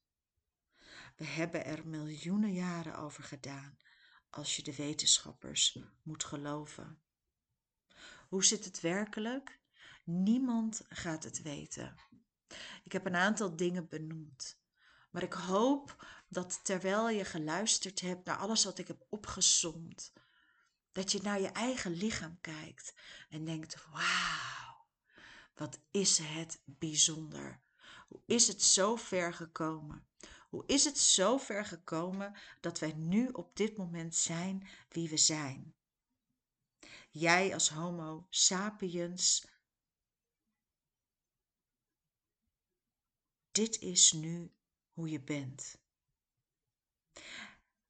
We 1.16 1.24
hebben 1.24 1.64
er 1.64 1.88
miljoenen 1.88 2.52
jaren 2.52 2.98
over 2.98 3.24
gedaan, 3.24 3.78
als 4.30 4.56
je 4.56 4.62
de 4.62 4.74
wetenschappers 4.74 5.78
moet 6.02 6.24
geloven. 6.24 7.02
Hoe 8.28 8.44
zit 8.44 8.64
het 8.64 8.80
werkelijk? 8.80 9.60
Niemand 10.04 10.82
gaat 10.88 11.24
het 11.24 11.42
weten. 11.42 11.94
Ik 12.84 12.92
heb 12.92 13.06
een 13.06 13.16
aantal 13.16 13.56
dingen 13.56 13.88
benoemd. 13.88 14.58
Maar 15.10 15.22
ik 15.22 15.32
hoop 15.32 16.06
dat 16.28 16.60
terwijl 16.64 17.08
je 17.08 17.24
geluisterd 17.24 18.00
hebt 18.00 18.24
naar 18.24 18.36
alles 18.36 18.64
wat 18.64 18.78
ik 18.78 18.88
heb 18.88 19.06
opgezomd, 19.08 20.12
dat 20.92 21.12
je 21.12 21.22
naar 21.22 21.40
je 21.40 21.48
eigen 21.48 21.92
lichaam 21.92 22.40
kijkt 22.40 22.94
en 23.28 23.44
denkt: 23.44 23.86
wauw, 23.92 24.86
wat 25.54 25.80
is 25.90 26.18
het 26.18 26.60
bijzonder. 26.64 27.60
Hoe 28.08 28.22
is 28.26 28.48
het 28.48 28.62
zo 28.62 28.96
ver 28.96 29.34
gekomen? 29.34 30.06
Hoe 30.48 30.66
is 30.66 30.84
het 30.84 30.98
zo 30.98 31.38
ver 31.38 31.64
gekomen 31.64 32.36
dat 32.60 32.78
wij 32.78 32.92
nu 32.92 33.28
op 33.28 33.56
dit 33.56 33.76
moment 33.76 34.14
zijn 34.14 34.68
wie 34.88 35.08
we 35.08 35.16
zijn? 35.16 35.74
Jij 37.10 37.54
als 37.54 37.68
Homo 37.68 38.26
sapiens. 38.30 39.46
Dit 43.50 43.80
is 43.80 44.12
nu 44.12 44.52
hoe 44.92 45.08
je 45.10 45.20
bent. 45.20 45.78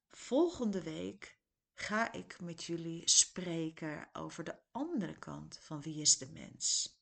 Volgende 0.09 0.83
week 0.83 1.39
ga 1.73 2.11
ik 2.11 2.39
met 2.39 2.63
jullie 2.63 3.09
spreken 3.09 4.09
over 4.13 4.43
de 4.43 4.59
andere 4.71 5.19
kant 5.19 5.57
van 5.61 5.81
wie 5.81 6.01
is 6.01 6.17
de 6.17 6.31
mens. 6.31 6.97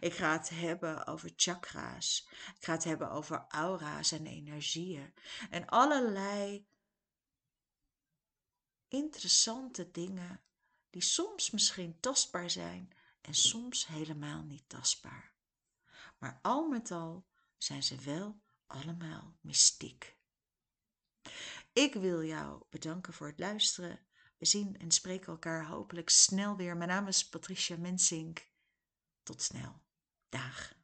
Ik 0.00 0.12
ga 0.12 0.32
het 0.32 0.48
hebben 0.48 1.06
over 1.06 1.32
chakra's. 1.36 2.28
Ik 2.30 2.64
ga 2.64 2.72
het 2.72 2.84
hebben 2.84 3.10
over 3.10 3.44
aura's 3.48 4.12
en 4.12 4.26
energieën. 4.26 5.14
En 5.50 5.66
allerlei 5.66 6.66
interessante 8.88 9.90
dingen 9.90 10.42
die 10.90 11.02
soms 11.02 11.50
misschien 11.50 12.00
tastbaar 12.00 12.50
zijn 12.50 12.92
en 13.20 13.34
soms 13.34 13.86
helemaal 13.86 14.42
niet 14.42 14.68
tastbaar. 14.68 15.32
Maar 16.18 16.38
al 16.42 16.68
met 16.68 16.90
al 16.90 17.26
zijn 17.56 17.82
ze 17.82 17.96
wel 17.96 18.40
allemaal 18.66 19.36
mystiek. 19.40 20.16
Ik 21.72 21.94
wil 21.94 22.22
jou 22.22 22.62
bedanken 22.70 23.12
voor 23.12 23.26
het 23.26 23.38
luisteren. 23.38 24.00
we 24.38 24.46
zien 24.46 24.78
en 24.78 24.90
spreken 24.90 25.26
elkaar 25.32 25.66
hopelijk 25.66 26.08
snel 26.08 26.56
weer. 26.56 26.76
Mijn 26.76 26.88
naam 26.88 27.06
is 27.06 27.28
Patricia 27.28 27.76
Mensink. 27.76 28.48
Tot 29.22 29.42
snel. 29.42 29.82
Dag. 30.28 30.79